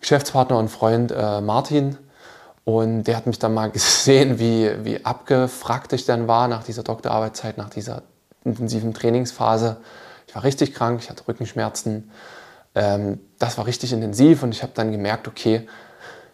Geschäftspartner 0.00 0.58
und 0.58 0.68
Freund 0.68 1.10
äh, 1.10 1.40
Martin 1.40 1.96
Und 2.68 3.04
der 3.04 3.16
hat 3.16 3.26
mich 3.26 3.38
dann 3.38 3.54
mal 3.54 3.70
gesehen, 3.72 4.38
wie, 4.38 4.70
wie 4.84 5.02
abgefragt 5.02 5.94
ich 5.94 6.04
dann 6.04 6.28
war 6.28 6.48
nach 6.48 6.64
dieser 6.64 6.82
Doktorarbeitszeit, 6.82 7.56
nach 7.56 7.70
dieser 7.70 8.02
intensiven 8.44 8.92
Trainingsphase. 8.92 9.78
Ich 10.26 10.34
war 10.34 10.44
richtig 10.44 10.74
krank, 10.74 11.00
ich 11.02 11.08
hatte 11.08 11.26
Rückenschmerzen. 11.26 12.10
Ähm, 12.74 13.20
das 13.38 13.56
war 13.56 13.64
richtig 13.64 13.94
intensiv 13.94 14.42
und 14.42 14.52
ich 14.52 14.62
habe 14.62 14.72
dann 14.74 14.92
gemerkt, 14.92 15.26
okay, 15.26 15.66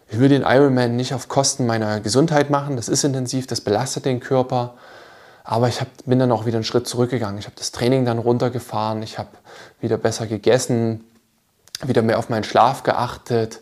ich 0.09 0.19
will 0.19 0.27
den 0.27 0.41
Ironman 0.41 0.97
nicht 0.97 1.13
auf 1.13 1.29
Kosten 1.29 1.65
meiner 1.65 2.01
Gesundheit 2.01 2.49
machen. 2.49 2.75
Das 2.75 2.89
ist 2.89 3.05
intensiv, 3.05 3.47
das 3.47 3.61
belastet 3.61 4.03
den 4.03 4.19
Körper. 4.19 4.73
Aber 5.45 5.69
ich 5.69 5.79
hab, 5.79 5.87
bin 6.05 6.19
dann 6.19 6.33
auch 6.33 6.45
wieder 6.45 6.57
einen 6.57 6.65
Schritt 6.65 6.85
zurückgegangen. 6.85 7.39
Ich 7.39 7.45
habe 7.45 7.55
das 7.55 7.71
Training 7.71 8.03
dann 8.03 8.19
runtergefahren. 8.19 9.03
Ich 9.03 9.17
habe 9.17 9.29
wieder 9.79 9.97
besser 9.97 10.27
gegessen, 10.27 11.05
wieder 11.85 12.01
mehr 12.01 12.19
auf 12.19 12.27
meinen 12.27 12.43
Schlaf 12.43 12.83
geachtet 12.83 13.61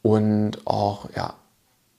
und 0.00 0.66
auch, 0.66 1.10
ja, 1.14 1.34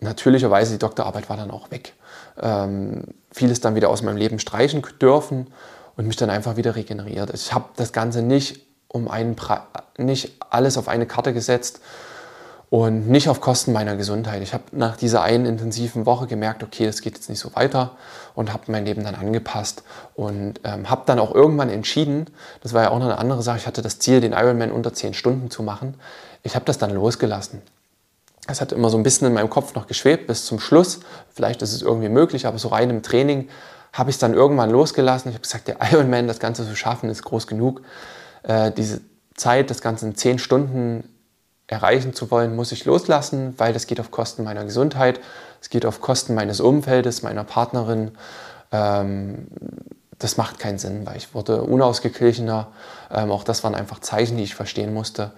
natürlicherweise 0.02 0.74
die 0.74 0.80
Doktorarbeit 0.80 1.30
war 1.30 1.38
dann 1.38 1.52
auch 1.52 1.72
weg. 1.72 1.94
Ähm, 2.42 3.04
vieles 3.32 3.62
dann 3.62 3.76
wieder 3.76 3.90
aus 3.90 4.02
meinem 4.02 4.18
Leben 4.18 4.40
streichen 4.40 4.82
dürfen 5.00 5.48
und 5.96 6.08
mich 6.08 6.16
dann 6.18 6.30
einfach 6.30 6.58
wieder 6.58 6.76
regeneriert. 6.76 7.32
Ich 7.34 7.54
habe 7.54 7.66
das 7.76 7.94
Ganze 7.94 8.22
nicht 8.22 8.66
um 8.88 9.08
einen 9.08 9.36
Pre 9.36 9.62
nicht 9.98 10.34
alles 10.50 10.78
auf 10.78 10.88
eine 10.88 11.06
Karte 11.06 11.34
gesetzt 11.34 11.80
und 12.70 13.10
nicht 13.10 13.30
auf 13.30 13.42
Kosten 13.42 13.74
meiner 13.74 13.96
Gesundheit. 13.96 14.42
Ich 14.42 14.54
habe 14.54 14.64
nach 14.72 14.96
dieser 14.96 15.22
einen 15.22 15.46
intensiven 15.46 16.06
Woche 16.06 16.26
gemerkt, 16.26 16.64
okay, 16.64 16.86
das 16.86 17.02
geht 17.02 17.16
jetzt 17.16 17.30
nicht 17.30 17.40
so 17.40 17.54
weiter 17.56 17.92
und 18.34 18.52
habe 18.52 18.72
mein 18.72 18.86
Leben 18.86 19.04
dann 19.04 19.16
angepasst 19.16 19.84
und 20.16 20.62
ähm, 20.64 20.90
habe 20.90 21.04
dann 21.06 21.20
auch 21.20 21.36
irgendwann 21.36 21.70
entschieden, 21.70 22.28
das 22.64 22.74
war 22.74 22.84
ja 22.84 22.90
auch 22.90 23.00
noch 23.00 23.06
eine 23.06 23.18
andere 23.18 23.44
Sache, 23.44 23.58
ich 23.58 23.68
hatte 23.68 23.82
das 23.82 24.00
Ziel, 24.00 24.22
den 24.22 24.32
Ironman 24.32 24.72
unter 24.72 24.94
10 24.94 25.14
Stunden 25.14 25.52
zu 25.52 25.64
machen. 25.64 25.96
Ich 26.44 26.56
habe 26.56 26.66
das 26.66 26.78
dann 26.78 26.92
losgelassen. 26.92 27.62
Es 28.48 28.60
hat 28.60 28.72
immer 28.72 28.90
so 28.90 28.98
ein 28.98 29.04
bisschen 29.04 29.28
in 29.28 29.34
meinem 29.34 29.50
Kopf 29.50 29.76
noch 29.76 29.88
geschwebt 29.88 30.28
bis 30.28 30.46
zum 30.46 30.60
Schluss. 30.60 31.02
Vielleicht 31.34 31.62
ist 31.62 31.74
es 31.74 31.82
irgendwie 31.82 32.10
möglich, 32.10 32.48
aber 32.48 32.58
so 32.58 32.70
rein 32.70 32.90
im 32.90 33.04
Training 33.04 33.50
habe 33.94 34.10
ich 34.10 34.16
es 34.16 34.20
dann 34.20 34.34
irgendwann 34.34 34.70
losgelassen. 34.70 35.30
Ich 35.30 35.36
habe 35.36 35.44
gesagt, 35.44 35.68
der 35.68 35.78
Ironman, 35.92 36.28
das 36.28 36.40
Ganze 36.40 36.68
zu 36.68 36.76
schaffen, 36.76 37.10
ist 37.10 37.24
groß 37.24 37.48
genug. 37.48 37.82
Äh, 38.44 38.72
diese 38.72 39.02
Zeit, 39.36 39.70
das 39.70 39.82
Ganze 39.82 40.08
in 40.08 40.16
zehn 40.16 40.40
Stunden 40.40 41.04
erreichen 41.68 42.14
zu 42.14 42.32
wollen, 42.32 42.56
muss 42.56 42.72
ich 42.72 42.86
loslassen, 42.86 43.54
weil 43.58 43.74
das 43.74 43.88
geht 43.88 44.00
auf 44.00 44.12
Kosten 44.12 44.44
meiner 44.44 44.66
Gesundheit, 44.66 45.20
es 45.62 45.70
geht 45.70 45.86
auf 45.86 46.02
Kosten 46.02 46.34
meines 46.34 46.60
Umfeldes, 46.60 47.22
meiner 47.22 47.44
Partnerin. 47.44 48.12
Ähm, 48.72 49.48
das 50.20 50.38
macht 50.38 50.60
keinen 50.60 50.78
Sinn, 50.78 51.06
weil 51.06 51.18
ich 51.18 51.34
wurde 51.34 51.64
unausgeglichener. 51.64 52.68
Ähm, 53.10 53.32
auch 53.32 53.44
das 53.44 53.64
waren 53.64 53.74
einfach 53.74 54.00
Zeichen, 54.00 54.38
die 54.38 54.44
ich 54.44 54.56
verstehen 54.56 54.94
musste. 54.94 55.32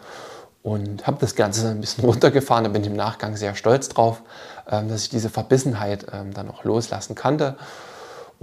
Und 0.63 1.05
habe 1.05 1.17
das 1.19 1.35
Ganze 1.35 1.69
ein 1.69 1.81
bisschen 1.81 2.03
runtergefahren. 2.09 2.63
Da 2.63 2.69
bin 2.71 2.83
im 2.83 2.95
Nachgang 2.95 3.35
sehr 3.35 3.53
stolz 3.53 3.89
drauf, 3.89 4.21
ähm, 4.67 4.89
dass 4.89 5.03
ich 5.03 5.09
diese 5.09 5.29
Verbissenheit 5.29 6.07
ähm, 6.11 6.33
dann 6.33 6.49
auch 6.49 6.63
loslassen 6.63 7.15
konnte 7.15 7.57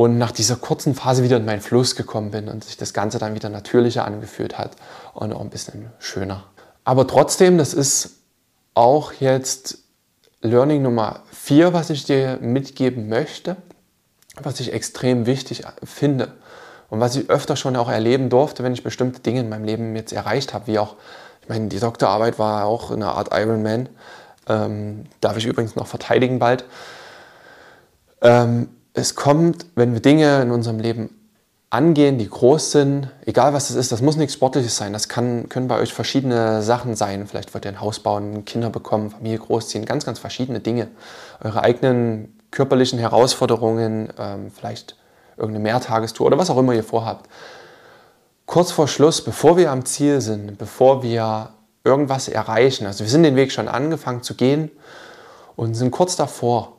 und 0.00 0.16
nach 0.16 0.30
dieser 0.30 0.56
kurzen 0.56 0.94
Phase 0.94 1.22
wieder 1.22 1.36
in 1.36 1.44
meinen 1.44 1.60
Fluss 1.60 1.94
gekommen 1.94 2.30
bin 2.30 2.48
und 2.48 2.64
sich 2.64 2.78
das 2.78 2.94
Ganze 2.94 3.18
dann 3.18 3.34
wieder 3.34 3.50
natürlicher 3.50 4.06
angefühlt 4.06 4.56
hat 4.56 4.70
und 5.12 5.32
auch 5.34 5.42
ein 5.42 5.50
bisschen 5.50 5.90
schöner. 5.98 6.44
Aber 6.84 7.06
trotzdem, 7.06 7.58
das 7.58 7.74
ist 7.74 8.12
auch 8.72 9.12
jetzt 9.12 9.78
Learning 10.40 10.80
Nummer 10.80 11.20
4, 11.32 11.74
was 11.74 11.90
ich 11.90 12.04
dir 12.04 12.38
mitgeben 12.40 13.10
möchte, 13.10 13.56
was 14.40 14.58
ich 14.60 14.72
extrem 14.72 15.26
wichtig 15.26 15.64
finde 15.84 16.32
und 16.88 17.00
was 17.00 17.14
ich 17.16 17.28
öfter 17.28 17.56
schon 17.56 17.76
auch 17.76 17.90
erleben 17.90 18.30
durfte, 18.30 18.64
wenn 18.64 18.72
ich 18.72 18.82
bestimmte 18.82 19.20
Dinge 19.20 19.40
in 19.40 19.50
meinem 19.50 19.64
Leben 19.64 19.94
jetzt 19.96 20.14
erreicht 20.14 20.54
habe, 20.54 20.66
wie 20.66 20.78
auch, 20.78 20.96
meine, 21.50 21.68
die 21.68 21.80
Doktorarbeit 21.80 22.38
war 22.38 22.64
auch 22.64 22.90
eine 22.90 23.08
Art 23.08 23.28
Ironman, 23.32 23.88
ähm, 24.48 25.04
darf 25.20 25.36
ich 25.36 25.44
übrigens 25.44 25.76
noch 25.76 25.86
verteidigen 25.86 26.38
bald. 26.38 26.64
Ähm, 28.22 28.68
es 28.94 29.14
kommt, 29.14 29.66
wenn 29.74 29.92
wir 29.92 30.00
Dinge 30.00 30.40
in 30.42 30.50
unserem 30.50 30.78
Leben 30.78 31.10
angehen, 31.70 32.18
die 32.18 32.28
groß 32.28 32.72
sind, 32.72 33.10
egal 33.26 33.52
was 33.52 33.70
es 33.70 33.76
ist, 33.76 33.92
das 33.92 34.02
muss 34.02 34.16
nichts 34.16 34.34
Sportliches 34.34 34.76
sein, 34.76 34.92
das 34.92 35.08
kann, 35.08 35.48
können 35.48 35.68
bei 35.68 35.78
euch 35.78 35.92
verschiedene 35.92 36.62
Sachen 36.62 36.96
sein. 36.96 37.26
Vielleicht 37.26 37.54
wollt 37.54 37.64
ihr 37.64 37.70
ein 37.70 37.80
Haus 37.80 38.00
bauen, 38.00 38.44
Kinder 38.44 38.70
bekommen, 38.70 39.10
Familie 39.10 39.38
großziehen, 39.38 39.84
ganz, 39.84 40.04
ganz 40.04 40.18
verschiedene 40.18 40.60
Dinge. 40.60 40.88
Eure 41.42 41.62
eigenen 41.62 42.40
körperlichen 42.50 42.98
Herausforderungen, 42.98 44.12
ähm, 44.18 44.50
vielleicht 44.50 44.96
irgendeine 45.36 45.62
Mehrtagestour 45.62 46.26
oder 46.26 46.38
was 46.38 46.50
auch 46.50 46.58
immer 46.58 46.74
ihr 46.74 46.84
vorhabt. 46.84 47.28
Kurz 48.50 48.72
vor 48.72 48.88
Schluss, 48.88 49.22
bevor 49.22 49.56
wir 49.56 49.70
am 49.70 49.84
Ziel 49.84 50.20
sind, 50.20 50.58
bevor 50.58 51.04
wir 51.04 51.50
irgendwas 51.84 52.26
erreichen, 52.26 52.84
also 52.84 53.04
wir 53.04 53.08
sind 53.08 53.22
den 53.22 53.36
Weg 53.36 53.52
schon 53.52 53.68
angefangen 53.68 54.24
zu 54.24 54.34
gehen 54.34 54.72
und 55.54 55.74
sind 55.74 55.92
kurz 55.92 56.16
davor. 56.16 56.72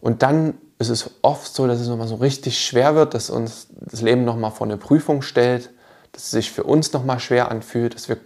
Und 0.00 0.24
dann 0.24 0.58
ist 0.80 0.88
es 0.88 1.10
oft 1.22 1.54
so, 1.54 1.68
dass 1.68 1.78
es 1.78 1.86
nochmal 1.86 2.08
so 2.08 2.16
richtig 2.16 2.58
schwer 2.58 2.96
wird, 2.96 3.14
dass 3.14 3.30
uns 3.30 3.68
das 3.70 4.02
Leben 4.02 4.24
nochmal 4.24 4.50
vor 4.50 4.66
eine 4.66 4.76
Prüfung 4.76 5.22
stellt, 5.22 5.70
dass 6.10 6.24
es 6.24 6.30
sich 6.32 6.50
für 6.50 6.64
uns 6.64 6.92
nochmal 6.92 7.20
schwer 7.20 7.48
anfühlt, 7.48 7.94
dass 7.94 8.08
wir 8.08 8.16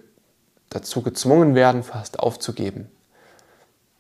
dazu 0.71 1.03
gezwungen 1.03 1.55
werden, 1.55 1.83
fast 1.83 2.19
aufzugeben. 2.21 2.91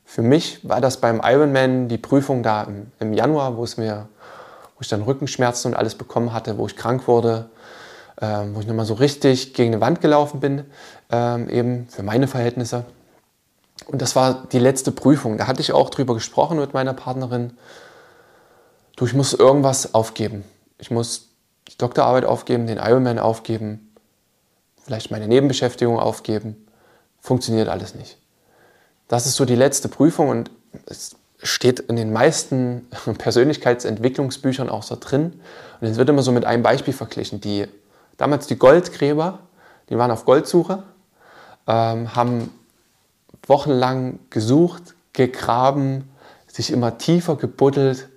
Für 0.06 0.22
mich 0.22 0.66
war 0.66 0.80
das 0.80 0.96
beim 0.96 1.20
Ironman 1.22 1.88
die 1.88 1.98
Prüfung 1.98 2.42
da 2.42 2.66
im, 3.00 3.12
Januar, 3.12 3.58
wo 3.58 3.64
es 3.64 3.76
mir, 3.76 4.08
wo 4.76 4.80
ich 4.80 4.88
dann 4.88 5.02
Rückenschmerzen 5.02 5.72
und 5.72 5.78
alles 5.78 5.94
bekommen 5.94 6.32
hatte, 6.32 6.56
wo 6.56 6.66
ich 6.66 6.74
krank 6.74 7.06
wurde, 7.06 7.50
ähm, 8.20 8.54
wo 8.54 8.60
ich 8.60 8.66
nochmal 8.66 8.86
so 8.86 8.94
richtig 8.94 9.54
gegen 9.54 9.72
eine 9.72 9.80
Wand 9.80 10.00
gelaufen 10.00 10.40
bin, 10.40 10.64
ähm, 11.10 11.48
eben 11.48 11.88
für 11.88 12.02
meine 12.02 12.28
Verhältnisse. 12.28 12.84
Und 13.86 14.02
das 14.02 14.16
war 14.16 14.46
die 14.50 14.58
letzte 14.58 14.92
Prüfung. 14.92 15.38
Da 15.38 15.46
hatte 15.46 15.60
ich 15.60 15.72
auch 15.72 15.90
drüber 15.90 16.14
gesprochen 16.14 16.58
mit 16.58 16.74
meiner 16.74 16.94
Partnerin 16.94 17.52
du, 18.98 19.06
ich 19.06 19.14
muss 19.14 19.32
irgendwas 19.32 19.94
aufgeben. 19.94 20.44
Ich 20.78 20.90
muss 20.90 21.28
die 21.68 21.78
Doktorarbeit 21.78 22.24
aufgeben, 22.24 22.66
den 22.66 22.78
Ironman 22.78 23.18
aufgeben, 23.18 23.94
vielleicht 24.84 25.10
meine 25.10 25.28
Nebenbeschäftigung 25.28 25.98
aufgeben. 25.98 26.56
Funktioniert 27.20 27.68
alles 27.68 27.94
nicht. 27.94 28.18
Das 29.06 29.26
ist 29.26 29.36
so 29.36 29.44
die 29.44 29.54
letzte 29.54 29.88
Prüfung 29.88 30.28
und 30.28 30.50
es 30.86 31.16
steht 31.42 31.80
in 31.80 31.96
den 31.96 32.12
meisten 32.12 32.88
Persönlichkeitsentwicklungsbüchern 33.18 34.68
auch 34.68 34.82
so 34.82 34.96
drin. 34.98 35.40
Und 35.80 35.88
es 35.88 35.96
wird 35.96 36.08
immer 36.08 36.22
so 36.22 36.32
mit 36.32 36.44
einem 36.44 36.62
Beispiel 36.62 36.94
verglichen. 36.94 37.40
Die, 37.40 37.66
damals 38.18 38.46
die 38.46 38.58
Goldgräber, 38.58 39.38
die 39.88 39.96
waren 39.96 40.10
auf 40.10 40.26
Goldsuche, 40.26 40.82
ähm, 41.66 42.14
haben 42.14 42.52
wochenlang 43.46 44.18
gesucht, 44.28 44.94
gegraben, 45.14 46.10
sich 46.46 46.70
immer 46.70 46.98
tiefer 46.98 47.36
gebuddelt, 47.36 48.08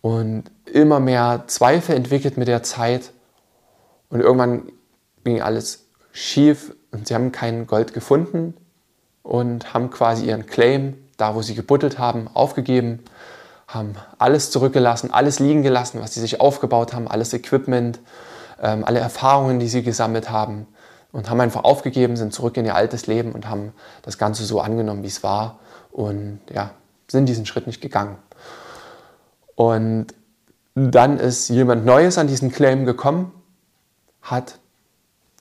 und 0.00 0.44
immer 0.64 1.00
mehr 1.00 1.44
Zweifel 1.46 1.94
entwickelt 1.94 2.36
mit 2.36 2.48
der 2.48 2.62
Zeit. 2.62 3.12
Und 4.08 4.20
irgendwann 4.20 4.70
ging 5.24 5.42
alles 5.42 5.86
schief 6.12 6.74
und 6.90 7.06
sie 7.06 7.14
haben 7.14 7.32
kein 7.32 7.66
Gold 7.66 7.92
gefunden 7.92 8.54
und 9.22 9.74
haben 9.74 9.90
quasi 9.90 10.26
ihren 10.26 10.46
Claim, 10.46 10.96
da 11.16 11.34
wo 11.34 11.42
sie 11.42 11.54
gebuddelt 11.54 11.98
haben, 11.98 12.28
aufgegeben, 12.32 13.04
haben 13.68 13.94
alles 14.18 14.50
zurückgelassen, 14.50 15.12
alles 15.12 15.38
liegen 15.38 15.62
gelassen, 15.62 16.00
was 16.00 16.14
sie 16.14 16.20
sich 16.20 16.40
aufgebaut 16.40 16.92
haben, 16.92 17.06
alles 17.06 17.32
Equipment, 17.32 18.00
ähm, 18.60 18.84
alle 18.84 19.00
Erfahrungen, 19.00 19.58
die 19.58 19.68
sie 19.68 19.82
gesammelt 19.82 20.30
haben 20.30 20.66
und 21.12 21.30
haben 21.30 21.40
einfach 21.40 21.64
aufgegeben, 21.64 22.16
sind 22.16 22.32
zurück 22.32 22.56
in 22.56 22.64
ihr 22.64 22.74
altes 22.74 23.06
Leben 23.06 23.32
und 23.32 23.48
haben 23.48 23.72
das 24.02 24.18
Ganze 24.18 24.44
so 24.44 24.60
angenommen, 24.60 25.02
wie 25.02 25.08
es 25.08 25.22
war 25.22 25.58
und 25.90 26.40
ja, 26.52 26.70
sind 27.08 27.26
diesen 27.26 27.46
Schritt 27.46 27.66
nicht 27.66 27.80
gegangen. 27.80 28.16
Und 29.56 30.08
dann 30.74 31.18
ist 31.18 31.48
jemand 31.48 31.84
Neues 31.84 32.16
an 32.16 32.28
diesen 32.28 32.52
Claim 32.52 32.86
gekommen, 32.86 33.32
hat 34.22 34.58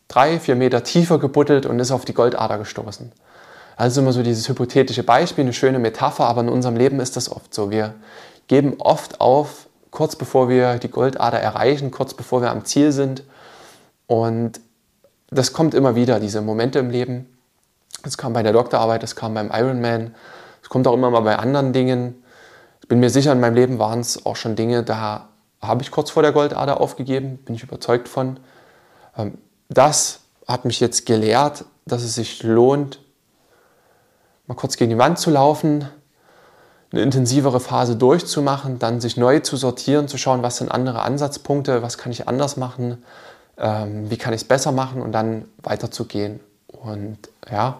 drei, 0.07 0.39
vier 0.39 0.55
Meter 0.55 0.83
tiefer 0.83 1.19
gebuddelt 1.19 1.65
und 1.65 1.79
ist 1.79 1.91
auf 1.91 2.03
die 2.03 2.13
Goldader 2.13 2.57
gestoßen. 2.57 3.11
Also 3.77 4.01
immer 4.01 4.11
so 4.11 4.23
dieses 4.23 4.49
hypothetische 4.49 5.03
Beispiel, 5.03 5.43
eine 5.43 5.53
schöne 5.53 5.79
Metapher, 5.79 6.25
aber 6.25 6.41
in 6.41 6.49
unserem 6.49 6.75
Leben 6.75 6.99
ist 6.99 7.15
das 7.15 7.31
oft 7.31 7.53
so. 7.53 7.71
Wir 7.71 7.93
geben 8.47 8.75
oft 8.79 9.21
auf, 9.21 9.68
kurz 9.99 10.15
bevor 10.15 10.47
wir 10.47 10.79
die 10.79 10.89
Goldader 10.89 11.39
erreichen, 11.39 11.91
kurz 11.91 12.13
bevor 12.13 12.41
wir 12.41 12.51
am 12.51 12.63
Ziel 12.63 12.91
sind. 12.93 13.23
Und 14.07 14.61
das 15.29 15.51
kommt 15.53 15.73
immer 15.73 15.93
wieder, 15.95 16.19
diese 16.19 16.41
Momente 16.41 16.79
im 16.79 16.89
Leben. 16.89 17.37
Das 18.03 18.17
kam 18.17 18.33
bei 18.33 18.41
der 18.41 18.53
Doktorarbeit, 18.53 19.03
das 19.03 19.15
kam 19.17 19.33
beim 19.33 19.51
Ironman, 19.51 20.15
es 20.63 20.69
kommt 20.69 20.87
auch 20.87 20.93
immer 20.93 21.11
mal 21.11 21.19
bei 21.19 21.37
anderen 21.37 21.73
Dingen 21.73 22.23
bin 22.89 22.99
mir 22.99 23.11
sicher, 23.11 23.31
in 23.31 23.39
meinem 23.39 23.53
Leben 23.53 23.79
waren 23.79 23.99
es 23.99 24.25
auch 24.25 24.35
schon 24.35 24.55
Dinge, 24.55 24.83
da 24.83 25.29
habe 25.61 25.83
ich 25.83 25.91
kurz 25.91 26.09
vor 26.09 26.23
der 26.23 26.31
Goldader 26.33 26.81
aufgegeben, 26.81 27.37
bin 27.37 27.55
ich 27.55 27.63
überzeugt 27.63 28.09
von. 28.09 28.39
Ähm, 29.15 29.37
das 29.69 30.21
hat 30.47 30.65
mich 30.65 30.79
jetzt 30.79 31.05
gelehrt, 31.05 31.65
dass 31.85 32.01
es 32.01 32.15
sich 32.15 32.41
lohnt, 32.41 32.99
mal 34.47 34.55
kurz 34.55 34.75
gegen 34.75 34.89
die 34.89 34.97
Wand 34.97 35.19
zu 35.19 35.29
laufen, 35.29 35.87
eine 36.91 37.01
intensivere 37.01 37.59
Phase 37.59 37.95
durchzumachen, 37.95 38.79
dann 38.79 38.99
sich 38.99 39.15
neu 39.17 39.39
zu 39.39 39.57
sortieren, 39.57 40.07
zu 40.07 40.17
schauen, 40.17 40.41
was 40.41 40.57
sind 40.57 40.71
andere 40.71 41.01
Ansatzpunkte, 41.01 41.83
was 41.83 41.97
kann 41.97 42.11
ich 42.11 42.27
anders 42.27 42.57
machen, 42.57 43.03
ähm, 43.57 44.09
wie 44.09 44.17
kann 44.17 44.33
ich 44.33 44.41
es 44.41 44.47
besser 44.47 44.71
machen 44.71 45.01
und 45.01 45.11
dann 45.11 45.45
weiterzugehen 45.61 46.39
und 46.67 47.17
ja, 47.51 47.79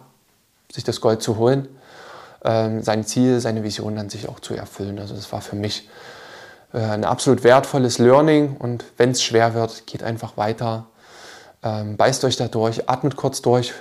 sich 0.72 0.84
das 0.84 1.02
Gold 1.02 1.22
zu 1.22 1.38
holen. 1.38 1.67
ähm, 2.43 2.84
sein 2.84 3.04
Ziel, 3.06 3.39
seine 3.39 3.63
Vision 3.63 3.95
dann 3.95 4.10
sich 4.10 4.30
auch 4.30 4.39
zu 4.39 4.54
erfüllen. 4.54 5.00
Also 5.00 5.15
das 5.15 5.32
war 5.32 5.41
für 5.41 5.56
mich 5.56 5.89
äh, 6.74 6.80
ein 6.80 7.04
absolut 7.04 7.43
wertvolles 7.43 7.98
Learning 7.98 8.56
und 8.58 8.86
wenn 8.98 9.12
es 9.12 9.22
schwer 9.22 9.54
wird, 9.54 9.88
geht 9.88 10.04
einfach 10.04 10.38
weiter, 10.38 10.86
ähm, 11.63 11.98
beißt 11.98 12.24
euch 12.24 12.38
da 12.38 12.48
durch, 12.48 12.89
atmet 12.89 13.15
kurz 13.15 13.41
durch, 13.41 13.74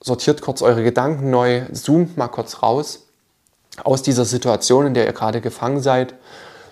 sortiert 0.00 0.42
kurz 0.42 0.62
eure 0.62 0.82
Gedanken 0.82 1.30
neu, 1.30 1.62
zoomt 1.72 2.16
mal 2.16 2.28
kurz 2.28 2.62
raus 2.62 3.01
aus 3.82 4.02
dieser 4.02 4.24
Situation, 4.24 4.86
in 4.86 4.94
der 4.94 5.06
ihr 5.06 5.12
gerade 5.12 5.40
gefangen 5.40 5.80
seid. 5.80 6.14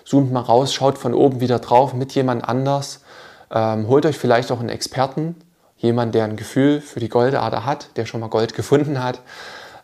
Zoomt 0.05 0.31
mal 0.31 0.41
raus, 0.41 0.73
schaut 0.73 0.97
von 0.97 1.13
oben 1.13 1.39
wieder 1.39 1.59
drauf 1.59 1.93
mit 1.93 2.13
jemand 2.13 2.47
anders. 2.47 3.01
Ähm, 3.51 3.87
holt 3.87 4.05
euch 4.05 4.17
vielleicht 4.17 4.51
auch 4.51 4.59
einen 4.59 4.69
Experten, 4.69 5.35
jemand, 5.77 6.15
der 6.15 6.25
ein 6.25 6.37
Gefühl 6.37 6.81
für 6.81 6.99
die 6.99 7.09
Goldader 7.09 7.65
hat, 7.65 7.89
der 7.97 8.05
schon 8.05 8.19
mal 8.19 8.29
Gold 8.29 8.53
gefunden 8.53 9.03
hat. 9.03 9.19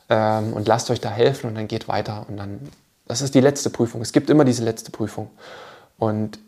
Ähm, 0.09 0.53
und 0.53 0.67
lasst 0.67 0.89
euch 0.89 1.01
da 1.01 1.09
helfen 1.09 1.47
und 1.49 1.55
dann 1.55 1.67
geht 1.67 1.87
weiter. 1.87 2.25
Und 2.29 2.37
dann, 2.37 2.59
das 3.07 3.21
ist 3.21 3.35
die 3.35 3.41
letzte 3.41 3.69
Prüfung. 3.69 4.01
Es 4.01 4.13
gibt 4.13 4.29
immer 4.29 4.45
diese 4.45 4.63
letzte 4.63 4.91
Prüfung. 4.91 5.29
Und 5.97 6.39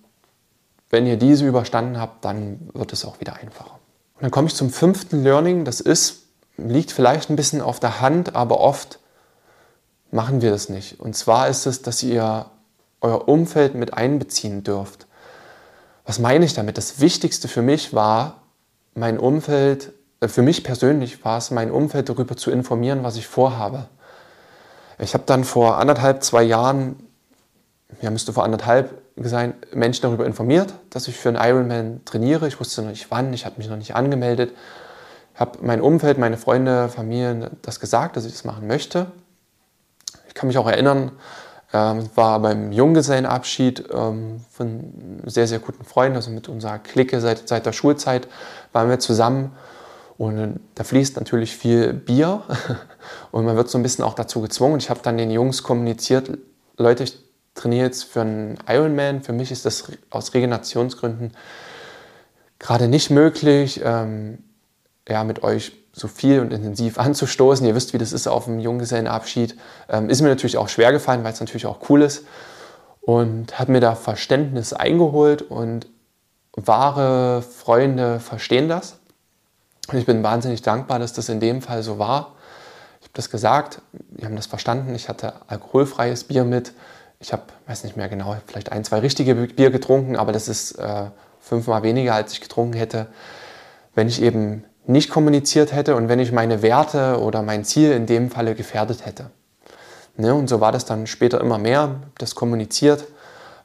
wenn 0.89 1.05
ihr 1.05 1.17
diese 1.17 1.45
überstanden 1.45 1.99
habt, 1.99 2.25
dann 2.25 2.69
wird 2.73 2.93
es 2.93 3.05
auch 3.05 3.19
wieder 3.19 3.36
einfacher. 3.36 3.79
Und 4.15 4.23
dann 4.23 4.32
komme 4.32 4.47
ich 4.47 4.55
zum 4.55 4.69
fünften 4.69 5.23
Learning. 5.23 5.65
Das 5.65 5.82
ist, 5.82 6.23
liegt 6.58 6.91
vielleicht 6.91 7.29
ein 7.29 7.36
bisschen 7.36 7.62
auf 7.62 7.79
der 7.79 8.01
Hand, 8.01 8.36
aber 8.36 8.60
oft 8.60 8.98
machen 10.12 10.41
wir 10.41 10.52
das 10.52 10.69
nicht. 10.69 11.00
Und 11.00 11.15
zwar 11.15 11.48
ist 11.48 11.65
es, 11.65 11.82
dass 11.82 12.04
ihr 12.04 12.45
euer 13.02 13.28
Umfeld 13.28 13.76
mit 13.76 13.93
einbeziehen 13.93 14.63
dürft. 14.63 15.08
Was 16.06 16.19
meine 16.19 16.45
ich 16.45 16.54
damit? 16.54 16.78
Das 16.78 17.00
Wichtigste 17.00 17.48
für 17.48 17.62
mich 17.62 17.93
war, 17.93 18.41
mein 18.95 19.19
Umfeld, 19.19 19.91
äh, 20.22 20.28
für 20.28 20.41
mich 20.41 20.63
persönlich 20.63 21.24
war 21.24 21.38
es, 21.38 21.52
mein 21.52 21.72
Umfeld 21.72 22.10
darüber 22.10 22.36
zu 22.36 22.52
informieren, 22.52 23.04
was 23.04 23.15
ich 23.15 23.28
vorhabe. 23.28 23.86
Ich 24.98 25.13
habe 25.13 25.24
dann 25.26 25.43
vor 25.43 25.78
anderthalb, 25.78 26.24
zwei 26.24 26.43
Jahren, 26.43 26.95
ja, 28.02 28.10
müsste 28.10 28.34
vor 28.34 28.43
anderthalb 28.43 29.02
sein, 29.15 29.54
Menschen 29.74 30.02
darüber 30.02 30.26
informiert, 30.26 30.74
dass 30.89 31.08
ich 31.08 31.15
für 31.15 31.30
einen 31.30 31.38
Ironman 31.38 32.02
trainiere. 32.06 32.48
Ich 32.48 32.60
wusste 32.60 32.82
noch 32.82 32.89
nicht 32.89 33.10
wann, 33.10 33.34
ich 33.34 33.45
hatte 33.45 33.58
mich 33.60 33.69
noch 33.69 33.78
nicht 33.78 33.95
angemeldet. 33.95 34.52
Ich 35.34 35.39
habe 35.39 35.60
mein 35.62 35.82
Umfeld, 35.82 36.17
meine 36.17 36.38
Freunde, 36.38 36.89
Familien 36.89 37.50
das 37.62 37.80
gesagt, 37.80 38.17
dass 38.17 38.26
ich 38.26 38.34
das 38.34 38.43
machen 38.43 38.67
möchte. 38.67 39.08
Ich 40.30 40.36
kann 40.36 40.48
mich 40.48 40.58
auch 40.58 40.68
erinnern, 40.68 41.12
ähm, 41.74 42.10
war 42.15 42.39
beim 42.39 42.72
Junggesellenabschied 42.72 43.89
ähm, 43.92 44.39
von 44.52 45.22
sehr, 45.26 45.48
sehr 45.48 45.60
guten 45.60 45.84
Freund, 45.84 46.15
also 46.15 46.32
mit 46.32 46.48
unserer 46.48 46.80
Clique 46.80 47.20
seit, 47.20 47.48
seit 47.50 47.65
der 47.65 47.74
Schulzeit, 47.74 48.28
waren 48.72 48.89
wir 48.89 49.00
zusammen. 49.00 49.52
Und 50.18 50.60
da 50.76 50.84
fließt 50.84 51.18
natürlich 51.18 51.56
viel 51.56 51.94
Bier 51.94 52.44
und 53.32 53.46
man 53.46 53.56
wird 53.56 53.70
so 53.70 53.78
ein 53.78 53.84
bisschen 53.84 54.06
auch 54.06 54.13
dazu 54.13 54.42
gezwungen. 54.42 54.78
Ich 54.78 54.89
habe 54.89 55.02
dann 55.04 55.18
den 55.18 55.32
Jungs 55.32 55.63
kommuniziert, 55.63 56.38
Leute, 56.78 57.04
ich 57.04 57.18
trainiere 57.56 57.88
jetzt 57.88 58.06
für 58.06 58.22
einen 58.22 58.58
Ironman. 58.68 59.22
Für 59.22 59.34
mich 59.34 59.52
ist 59.52 59.65
das 59.65 59.92
aus 60.10 60.34
Regenerationsgründen 60.34 61.34
gerade 62.60 62.88
nicht 62.88 63.10
möglich, 63.10 63.82
ähm, 63.84 64.44
ja, 65.08 65.24
mit 65.24 65.44
euch 65.44 65.74
so 65.99 66.07
viel 66.07 66.39
und 66.39 66.53
intensiv 66.53 66.97
anzustoßen. 66.97 67.65
Ihr 67.65 67.75
wisst, 67.75 67.93
wie 67.93 67.97
das 67.97 68.13
ist 68.13 68.27
auf 68.27 68.45
dem 68.45 68.59
Junggesellenabschied. 68.59 69.57
Ähm, 69.89 70.09
ist 70.09 70.21
mir 70.21 70.29
natürlich 70.29 70.57
auch 70.57 70.69
schwer 70.69 70.91
gefallen, 70.91 71.23
weil 71.23 71.33
es 71.33 71.39
natürlich 71.39 71.65
auch 71.65 71.89
cool 71.89 72.01
ist. 72.01 72.25
Und 73.01 73.59
habe 73.59 73.71
mir 73.71 73.79
da 73.79 73.95
Verständnis 73.95 74.73
eingeholt 74.73 75.41
und 75.41 75.88
wahre 76.53 77.41
Freunde 77.41 78.19
verstehen 78.19 78.69
das. 78.69 78.99
Und 79.91 79.97
ich 79.97 80.05
bin 80.05 80.21
wahnsinnig 80.21 80.62
dankbar, 80.62 80.99
dass 80.99 81.13
das 81.13 81.29
in 81.29 81.39
dem 81.39 81.62
Fall 81.62 81.81
so 81.81 81.97
war. 81.97 82.35
Ich 83.01 83.07
habe 83.07 83.13
das 83.13 83.29
gesagt, 83.29 83.81
die 83.93 84.25
haben 84.25 84.35
das 84.35 84.45
verstanden. 84.45 84.93
Ich 84.93 85.09
hatte 85.09 85.33
alkoholfreies 85.47 86.25
Bier 86.25 86.43
mit. 86.43 86.73
Ich 87.19 87.33
habe, 87.33 87.43
weiß 87.65 87.83
nicht 87.83 87.97
mehr 87.97 88.07
genau, 88.07 88.35
vielleicht 88.45 88.71
ein, 88.71 88.83
zwei 88.83 88.99
richtige 88.99 89.35
Bier 89.35 89.71
getrunken, 89.71 90.15
aber 90.15 90.31
das 90.31 90.47
ist 90.47 90.73
äh, 90.73 91.05
fünfmal 91.41 91.83
weniger, 91.83 92.13
als 92.13 92.33
ich 92.33 92.41
getrunken 92.41 92.73
hätte, 92.73 93.07
wenn 93.95 94.07
ich 94.07 94.21
eben 94.21 94.63
nicht 94.89 95.12
kommuniziert 95.12 95.71
hätte 95.71 95.95
und 95.95 96.10
wenn 96.10 96.17
ich 96.17 96.32
meine 96.32 96.63
Werte 96.63 97.19
oder 97.21 97.43
mein 97.43 97.63
Ziel 97.63 97.91
in 97.91 98.08
dem 98.08 98.32
Falle 98.32 98.56
gefährdet 98.56 99.06
hätte. 99.06 99.30
Ne, 100.17 100.34
und 100.34 100.49
so 100.49 100.60
war 100.60 100.71
das 100.71 100.84
dann 100.84 101.06
später 101.06 101.39
immer 101.39 101.60
mehr, 101.60 102.02
das 102.17 102.34
kommuniziert. 102.34 103.06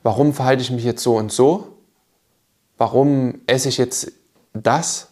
Warum 0.02 0.34
verhalte 0.34 0.62
ich 0.62 0.70
mich 0.70 0.84
jetzt 0.84 1.02
so 1.02 1.16
und 1.16 1.32
so? 1.32 1.78
Warum 2.76 3.40
esse 3.46 3.70
ich 3.70 3.78
jetzt 3.78 4.12
das 4.52 5.08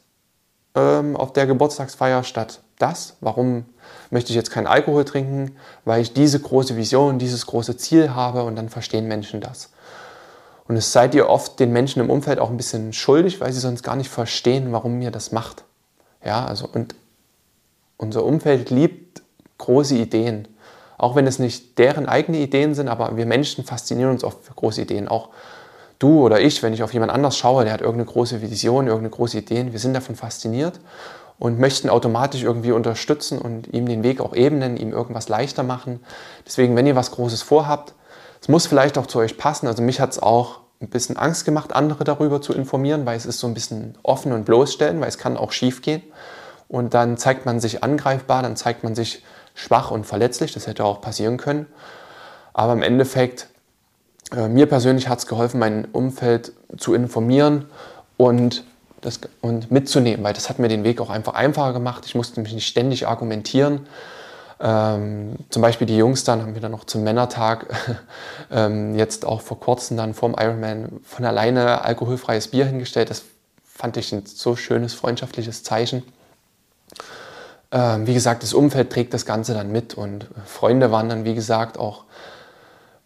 ähm, 0.75 1.17
auf 1.17 1.33
der 1.33 1.47
Geburtstagsfeier 1.47 2.25
statt 2.25 2.61
das? 2.79 3.17
Warum 3.21 3.65
möchte 4.11 4.31
ich 4.31 4.37
jetzt 4.37 4.51
keinen 4.51 4.67
Alkohol 4.67 5.07
trinken? 5.07 5.57
Weil 5.87 6.03
ich 6.03 6.13
diese 6.13 6.39
große 6.39 6.77
Vision, 6.77 7.19
dieses 7.19 7.47
große 7.47 7.79
Ziel 7.79 8.15
habe 8.15 8.45
und 8.45 8.55
dann 8.57 8.69
verstehen 8.69 9.09
Menschen 9.09 9.41
das. 9.41 9.71
Und 10.69 10.77
es 10.77 10.93
seid 10.93 11.15
ihr 11.15 11.31
oft 11.31 11.59
den 11.59 11.73
Menschen 11.73 12.03
im 12.03 12.11
Umfeld 12.11 12.39
auch 12.39 12.51
ein 12.51 12.59
bisschen 12.59 12.93
schuldig, 12.93 13.41
weil 13.41 13.53
sie 13.53 13.61
sonst 13.61 13.83
gar 13.83 13.97
nicht 13.97 14.11
verstehen, 14.11 14.73
warum 14.73 15.01
ihr 15.01 15.11
das 15.11 15.33
macht. 15.33 15.65
Ja, 16.25 16.45
also 16.45 16.69
und 16.73 16.95
unser 17.97 18.25
Umfeld 18.25 18.71
liebt 18.71 19.23
große 19.59 19.95
Ideen. 19.95 20.49
Auch 20.99 21.17
wenn 21.17 21.27
es 21.27 21.39
nicht 21.39 21.79
deren 21.79 22.07
eigene 22.07 22.39
Ideen 22.39 22.75
sind, 22.75 22.89
aber 22.89 23.17
wir 23.17 23.27
Menschen 23.27 23.65
faszinieren 23.65 24.11
uns 24.11 24.25
oft 24.25 24.45
für 24.45 24.55
große 24.55 24.83
Ideen. 24.83 25.09
Auch 25.09 25.31
du 25.99 26.21
oder 26.21 26.41
ich, 26.41 26.63
wenn 26.63 26.73
ich 26.73 26.83
auf 26.83 26.93
jemand 26.93 27.13
anders 27.13 27.37
schaue, 27.37 27.65
der 27.65 27.73
hat 27.73 27.81
irgendeine 27.81 28.11
große 28.11 28.43
Vision, 28.43 28.87
irgendeine 28.87 29.11
große 29.11 29.39
Ideen, 29.39 29.73
wir 29.73 29.79
sind 29.79 29.95
davon 29.95 30.17
fasziniert 30.17 30.81
und 31.39 31.59
möchten 31.59 31.89
automatisch 31.89 32.43
irgendwie 32.43 32.73
unterstützen 32.73 33.39
und 33.39 33.73
ihm 33.73 33.87
den 33.87 34.03
Weg 34.03 34.21
auch 34.21 34.35
ebnen, 34.35 34.77
ihm 34.77 34.93
irgendwas 34.93 35.29
leichter 35.29 35.63
machen. 35.63 36.01
Deswegen, 36.47 36.77
wenn 36.77 36.87
ihr 36.87 36.97
was 36.97 37.11
Großes 37.11 37.43
vorhabt, 37.43 37.95
es 38.41 38.49
muss 38.49 38.67
vielleicht 38.67 38.99
auch 38.99 39.07
zu 39.07 39.19
euch 39.19 39.39
passen. 39.39 39.67
Also 39.67 39.83
mich 39.83 40.01
hat 40.01 40.11
es 40.11 40.23
auch 40.23 40.62
ein 40.83 40.89
bisschen 40.89 41.17
Angst 41.17 41.45
gemacht, 41.45 41.75
andere 41.75 42.05
darüber 42.05 42.43
zu 42.43 42.53
informieren, 42.53 43.07
weil 43.07 43.17
es 43.17 43.27
ist 43.27 43.39
so 43.39 43.47
ein 43.47 43.55
bisschen 43.55 43.97
offen 44.03 44.33
und 44.33 44.45
bloßstellen, 44.45 45.01
weil 45.01 45.09
es 45.09 45.19
kann 45.19 45.37
auch 45.37 45.53
schief 45.53 45.81
gehen. 45.81 46.03
Und 46.69 46.95
dann 46.95 47.17
zeigt 47.17 47.47
man 47.47 47.61
sich 47.61 47.85
angreifbar, 47.85 48.43
dann 48.43 48.57
zeigt 48.57 48.83
man 48.83 48.95
sich 48.95 49.23
schwach 49.55 49.91
und 49.91 50.07
verletzlich. 50.07 50.53
Das 50.53 50.67
hätte 50.67 50.85
auch 50.85 51.01
passieren 51.01 51.37
können. 51.37 51.67
Aber 52.53 52.73
im 52.73 52.83
Endeffekt, 52.83 53.49
äh, 54.35 54.49
mir 54.49 54.67
persönlich 54.67 55.09
hat 55.09 55.19
es 55.19 55.27
geholfen, 55.27 55.59
mein 55.59 55.87
Umfeld 55.87 56.53
zu 56.77 56.95
informieren 56.95 57.67
und, 58.17 58.65
das, 59.01 59.21
und 59.41 59.71
mitzunehmen, 59.71 60.25
weil 60.25 60.35
das 60.35 60.49
hat 60.49 60.59
mir 60.59 60.69
den 60.69 60.85
Weg 60.85 61.01
auch 61.01 61.11
einfach 61.11 61.35
einfacher 61.35 61.73
gemacht. 61.73 62.05
Ich 62.07 62.15
musste 62.15 62.41
mich 62.41 62.53
nicht 62.53 62.67
ständig 62.67 63.07
argumentieren. 63.07 63.87
Ähm, 64.65 65.35
zum 65.51 65.61
Beispiel 65.61 65.89
die 65.89 65.97
Jungs 65.97 66.23
dann 66.23 66.41
haben 66.41 66.55
wir 66.55 66.63
dann 66.63 66.71
noch 66.71 66.85
zum 66.85 67.03
Männertag 67.03 67.67
ähm, 68.51 68.97
jetzt 68.97 69.25
auch 69.25 69.41
vor 69.41 69.59
kurzem 69.59 69.97
dann 69.97 70.15
vorm 70.15 70.37
Ironman 70.39 71.01
von 71.05 71.25
alleine 71.25 71.85
alkoholfreies 71.85 72.49
Bier 72.49 72.65
hingestellt. 72.67 73.11
Das 73.11 73.25
fand 73.65 73.97
ich 73.97 74.13
ein 74.13 74.25
so 74.25 74.55
schönes 74.55 74.95
freundschaftliches 74.95 75.65
Zeichen. 75.65 76.05
Ähm, 77.73 78.07
wie 78.07 78.15
gesagt, 78.15 78.45
das 78.45 78.55
Umfeld 78.55 78.91
trägt 78.91 79.13
das 79.15 79.27
Ganze 79.27 79.53
dann 79.53 79.73
mit 79.73 79.95
und 79.95 80.29
Freunde 80.47 80.93
waren 80.93 81.09
dann, 81.09 81.25
wie 81.25 81.35
gesagt, 81.35 81.77
auch 81.77 82.05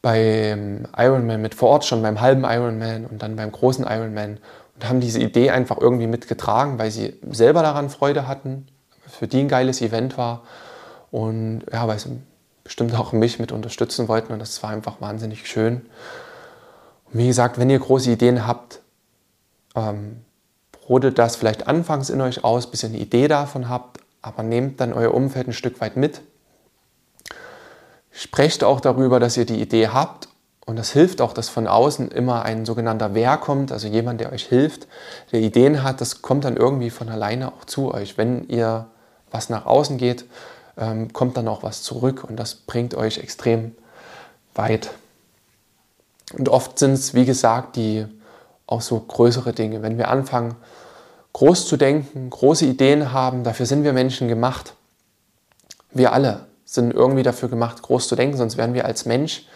beim 0.03 0.87
Ironman 0.95 1.40
mit 1.40 1.55
vor 1.55 1.71
Ort, 1.71 1.87
schon 1.87 2.03
beim 2.03 2.21
halben 2.21 2.45
Ironman 2.45 3.07
und 3.07 3.23
dann 3.23 3.35
beim 3.35 3.51
großen 3.51 3.87
Ironman 3.88 4.38
und 4.75 4.88
haben 4.88 5.01
diese 5.01 5.21
Idee 5.21 5.51
einfach 5.51 5.79
irgendwie 5.79 6.07
mitgetragen, 6.07 6.79
weil 6.79 6.90
sie 6.90 7.14
selber 7.31 7.62
daran 7.62 7.88
Freude 7.88 8.29
hatten, 8.29 8.66
für 9.07 9.27
die 9.27 9.40
ein 9.40 9.49
geiles 9.49 9.81
Event 9.81 10.19
war 10.19 10.42
und 11.16 11.62
ja, 11.72 11.88
weil 11.88 11.98
sie 11.98 12.11
bestimmt 12.62 12.94
auch 12.94 13.12
mich 13.12 13.38
mit 13.38 13.50
unterstützen 13.50 14.07
wollten 14.07 14.35
und 14.35 14.38
das 14.38 14.62
war 14.62 14.68
einfach 14.68 15.00
wahnsinnig 15.00 15.48
schön. 15.48 15.76
Und 17.07 17.18
wie 17.18 17.26
gesagt, 17.26 17.57
wenn 17.59 17.70
ihr 17.70 17.79
große 17.79 18.11
Ideen 18.11 18.46
habt, 18.46 18.83
ähm, 19.74 20.18
brodelt 20.72 21.18
das 21.18 21.37
vielleicht 21.37 21.68
anfangs 21.68 22.11
in 22.11 22.20
euch 22.20 22.44
aus, 22.44 22.70
bis 22.70 22.83
ihr 22.83 22.90
eine 22.90 22.98
Idee 22.98 23.29
davon 23.29 23.70
habt, 23.70 24.00
aber 24.20 24.42
nehmt 24.42 24.79
dann 24.79 24.92
euer 24.92 25.14
Umfeld 25.14 25.48
ein 25.48 25.55
Stück 25.55 25.81
weit 25.81 25.96
mit. 25.96 26.20
Sprecht 28.11 28.62
auch 28.62 28.83
darüber, 28.83 29.18
dass 29.18 29.38
ihr 29.38 29.46
die 29.46 29.62
Idee 29.62 29.88
habt 29.88 30.29
und 30.66 30.76
das 30.76 30.90
hilft 30.90 31.22
auch, 31.22 31.33
dass 31.33 31.48
von 31.48 31.66
außen 31.66 32.11
immer 32.11 32.42
ein 32.42 32.66
sogenannter 32.66 33.14
Wer 33.14 33.38
kommt, 33.38 33.72
also 33.72 33.88
jemand, 33.88 34.20
der 34.20 34.35
euch 34.35 34.44
hilft, 34.44 34.87
der 35.33 35.40
Ideen 35.40 35.83
hat, 35.83 36.02
das 36.02 36.20
kommt 36.20 36.44
dann 36.44 36.59
irgendwie 36.59 36.90
von 36.90 37.09
alleine 37.09 37.55
auch 37.55 37.64
zu 37.64 37.94
euch. 37.94 38.18
Wenn 38.18 38.46
ihr 38.48 38.88
was 39.31 39.48
nach 39.48 39.64
außen 39.64 39.96
geht, 39.96 40.26
ähm, 40.77 41.12
kommt 41.12 41.37
dann 41.37 41.49
auch 41.49 41.62
was 41.62 41.83
zurück 41.83 42.25
und 42.25 42.37
das 42.37 42.55
bringt 42.55 42.95
euch 42.95 43.19
extrem 43.19 43.75
weit. 44.55 44.91
Und 46.37 46.49
oft 46.49 46.79
sind 46.79 46.93
es, 46.93 47.15
wie 47.15 47.25
gesagt, 47.25 47.77
die 47.77 48.07
auch 48.67 48.81
so 48.81 48.99
größere 48.99 49.53
Dinge. 49.53 49.83
Wenn 49.83 49.97
wir 49.97 50.09
anfangen, 50.09 50.57
groß 51.33 51.67
zu 51.69 51.77
denken, 51.77 52.31
große 52.31 52.67
Ideen 52.67 53.12
haben, 53.12 53.45
dafür 53.45 53.67
sind 53.67 53.85
wir 53.85 53.93
Menschen 53.93 54.29
gemacht. 54.29 54.75
Wir 55.93 56.12
alle 56.12 56.47
sind 56.65 56.93
irgendwie 56.93 57.23
dafür 57.23 57.49
gemacht, 57.49 57.83
groß 57.83 58.09
zu 58.09 58.17
denken, 58.17 58.37
sonst 58.37 58.57
wären 58.57 58.75
wir 58.75 58.87
als 58.87 59.07
Mensch 59.07 59.47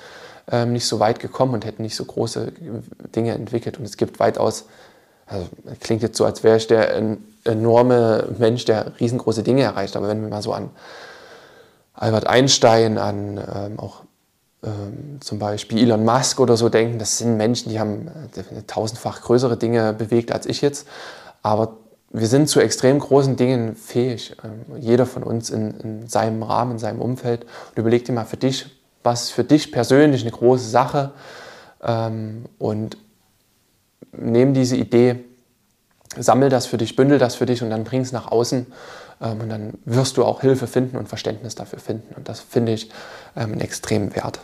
ähm, 0.51 0.73
nicht 0.73 0.87
so 0.87 1.01
weit 1.01 1.19
gekommen 1.19 1.55
und 1.55 1.65
hätten 1.65 1.83
nicht 1.83 1.97
so 1.97 2.05
große 2.05 2.53
Dinge 3.15 3.33
entwickelt. 3.35 3.79
Und 3.79 3.85
es 3.85 3.97
gibt 3.97 4.21
weitaus, 4.21 4.67
also 5.27 5.49
klingt 5.81 6.03
jetzt 6.03 6.17
so, 6.17 6.25
als 6.25 6.45
wäre 6.45 6.57
ich 6.57 6.67
der 6.67 6.95
enorme 7.45 8.29
Mensch, 8.39 8.65
der 8.65 8.99
riesengroße 9.01 9.43
Dinge 9.43 9.63
erreicht, 9.63 9.97
aber 9.97 10.09
wenn 10.09 10.23
wir 10.23 10.29
mal 10.29 10.43
so 10.43 10.53
an 10.53 10.71
Albert 11.95 12.27
Einstein, 12.27 12.99
an 12.99 13.39
ähm, 13.39 13.79
auch 13.79 14.03
ähm, 14.63 15.21
zum 15.21 15.39
Beispiel 15.39 15.79
Elon 15.79 16.05
Musk 16.05 16.39
oder 16.39 16.57
so 16.57 16.69
denken. 16.69 16.99
Das 16.99 17.19
sind 17.19 17.37
Menschen, 17.37 17.71
die 17.71 17.81
haben 17.81 18.09
äh, 18.09 18.63
tausendfach 18.67 19.23
größere 19.23 19.57
Dinge 19.57 19.93
bewegt 19.95 20.33
als 20.33 20.47
ich 20.47 20.61
jetzt. 20.61 20.87
Aber 21.43 21.77
wir 22.11 22.27
sind 22.27 22.49
zu 22.49 22.61
extrem 22.61 22.99
großen 22.99 23.37
Dingen 23.37 23.75
fähig. 23.75 24.37
Ähm, 24.45 24.77
jeder 24.79 25.07
von 25.07 25.23
uns 25.23 25.49
in, 25.49 25.81
in, 25.81 26.09
seinem 26.09 26.43
Rahmen, 26.43 26.73
in 26.73 26.79
seinem 26.79 27.01
Umfeld. 27.01 27.45
Und 27.71 27.79
überleg 27.79 28.05
dir 28.05 28.13
mal 28.13 28.27
für 28.27 28.37
dich, 28.37 28.67
was 29.03 29.25
ist 29.25 29.31
für 29.31 29.45
dich 29.45 29.73
persönlich 29.73 30.23
eine 30.23 30.31
große 30.31 30.69
Sache 30.69 31.13
ähm, 31.83 32.45
und 32.59 32.99
nimm 34.13 34.53
diese 34.53 34.77
Idee, 34.77 35.25
sammel 36.17 36.49
das 36.49 36.67
für 36.67 36.79
dich, 36.79 36.97
bündel 36.97 37.19
das 37.19 37.37
für 37.37 37.47
dich 37.47 37.63
und 37.63 37.71
dann 37.71 37.85
bring 37.85 38.01
es 38.01 38.13
nach 38.13 38.29
außen 38.29 38.67
ähm, 39.21 39.41
und 39.41 39.49
dann 39.49 39.75
wirst 39.85 40.17
du 40.17 40.25
auch 40.25 40.41
Hilfe 40.41 40.67
finden 40.67 40.97
und 40.97 41.09
Verständnis 41.09 41.55
dafür 41.55 41.79
finden. 41.79 42.15
Und 42.15 42.29
das 42.29 42.41
finde 42.41 42.73
ich 42.73 42.91
ähm, 43.37 43.53
einen 43.53 43.61
extremen 43.61 44.15
Wert. 44.15 44.41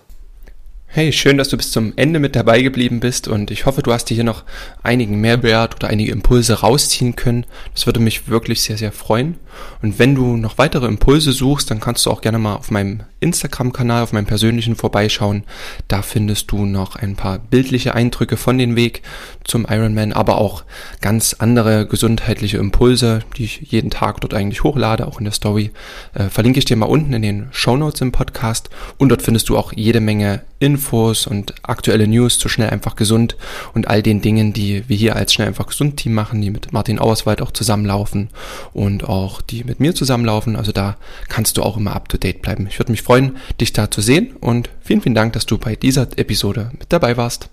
Hey, 0.88 1.12
schön, 1.12 1.36
dass 1.36 1.48
du 1.48 1.56
bis 1.56 1.72
zum 1.72 1.92
Ende 1.96 2.20
mit 2.20 2.36
dabei 2.36 2.62
geblieben 2.62 3.00
bist 3.00 3.28
und 3.28 3.50
ich 3.50 3.66
hoffe, 3.66 3.82
du 3.82 3.92
hast 3.92 4.06
dir 4.06 4.14
hier 4.14 4.24
noch 4.24 4.44
einigen 4.82 5.20
Mehrwert 5.20 5.74
oder 5.74 5.88
einige 5.88 6.12
Impulse 6.12 6.60
rausziehen 6.60 7.16
können. 7.16 7.44
Das 7.74 7.86
würde 7.86 8.00
mich 8.00 8.28
wirklich 8.28 8.62
sehr, 8.62 8.78
sehr 8.78 8.92
freuen. 8.92 9.38
Und 9.82 9.98
wenn 9.98 10.14
du 10.14 10.36
noch 10.36 10.58
weitere 10.58 10.86
Impulse 10.86 11.32
suchst, 11.32 11.70
dann 11.70 11.80
kannst 11.80 12.06
du 12.06 12.10
auch 12.10 12.20
gerne 12.20 12.38
mal 12.38 12.56
auf 12.56 12.70
meinem 12.70 13.02
Instagram-Kanal, 13.20 14.02
auf 14.02 14.12
meinem 14.12 14.26
persönlichen 14.26 14.76
vorbeischauen. 14.76 15.44
Da 15.88 16.02
findest 16.02 16.50
du 16.52 16.64
noch 16.64 16.96
ein 16.96 17.16
paar 17.16 17.38
bildliche 17.38 17.94
Eindrücke 17.94 18.36
von 18.36 18.58
den 18.58 18.76
Weg 18.76 19.02
zum 19.44 19.66
Ironman, 19.68 20.12
aber 20.12 20.38
auch 20.38 20.64
ganz 21.00 21.34
andere 21.38 21.86
gesundheitliche 21.86 22.58
Impulse, 22.58 23.20
die 23.36 23.44
ich 23.44 23.60
jeden 23.62 23.90
Tag 23.90 24.20
dort 24.20 24.34
eigentlich 24.34 24.62
hochlade, 24.62 25.06
auch 25.06 25.18
in 25.18 25.24
der 25.24 25.32
Story. 25.32 25.70
Äh, 26.14 26.24
verlinke 26.24 26.58
ich 26.58 26.64
dir 26.64 26.76
mal 26.76 26.86
unten 26.86 27.12
in 27.12 27.22
den 27.22 27.48
Show 27.52 27.76
Notes 27.76 28.00
im 28.00 28.12
Podcast 28.12 28.70
und 28.98 29.08
dort 29.08 29.22
findest 29.22 29.48
du 29.48 29.56
auch 29.56 29.72
jede 29.72 30.00
Menge 30.00 30.42
Infos 30.58 31.26
und 31.26 31.54
aktuelle 31.62 32.08
News 32.08 32.38
zu 32.38 32.48
Schnell 32.48 32.70
einfach 32.70 32.96
gesund 32.96 33.36
und 33.74 33.88
all 33.88 34.02
den 34.02 34.22
Dingen, 34.22 34.52
die 34.52 34.88
wir 34.88 34.96
hier 34.96 35.16
als 35.16 35.34
Schnell 35.34 35.48
einfach 35.48 35.66
gesund 35.66 35.98
Team 35.98 36.14
machen, 36.14 36.40
die 36.40 36.50
mit 36.50 36.72
Martin 36.72 36.98
Auerswald 36.98 37.42
auch 37.42 37.50
zusammenlaufen 37.50 38.30
und 38.72 39.04
auch 39.04 39.42
die 39.50 39.64
mit 39.64 39.80
mir 39.80 39.94
zusammenlaufen. 39.94 40.56
Also 40.56 40.72
da 40.72 40.96
kannst 41.28 41.56
du 41.56 41.62
auch 41.62 41.76
immer 41.76 41.94
up 41.94 42.08
to 42.08 42.18
date 42.18 42.42
bleiben. 42.42 42.66
Ich 42.68 42.78
würde 42.78 42.92
mich 42.92 43.02
freuen, 43.02 43.36
dich 43.60 43.72
da 43.72 43.90
zu 43.90 44.00
sehen 44.00 44.36
und 44.40 44.70
vielen, 44.80 45.00
vielen 45.00 45.14
Dank, 45.14 45.32
dass 45.32 45.46
du 45.46 45.58
bei 45.58 45.76
dieser 45.76 46.02
Episode 46.16 46.70
mit 46.78 46.92
dabei 46.92 47.16
warst. 47.16 47.48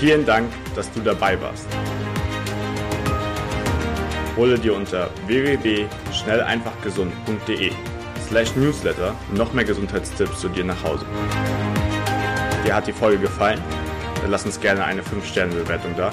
Vielen 0.00 0.24
Dank, 0.24 0.48
dass 0.76 0.90
du 0.92 1.00
dabei 1.00 1.40
warst. 1.40 1.66
Hole 4.36 4.56
dir 4.58 4.74
unter 4.74 5.10
www.schnelleinfachgesund.de 5.26 7.72
slash 8.28 8.54
newsletter 8.54 9.16
noch 9.34 9.52
mehr 9.52 9.64
Gesundheitstipps 9.64 10.40
zu 10.40 10.48
dir 10.48 10.64
nach 10.64 10.80
Hause. 10.84 11.04
Dir 12.64 12.76
hat 12.76 12.86
die 12.86 12.92
Folge 12.92 13.18
gefallen? 13.18 13.60
Dann 14.22 14.30
lass 14.30 14.44
uns 14.44 14.60
gerne 14.60 14.84
eine 14.84 15.02
5-Sterne-Bewertung 15.02 15.96
da 15.96 16.12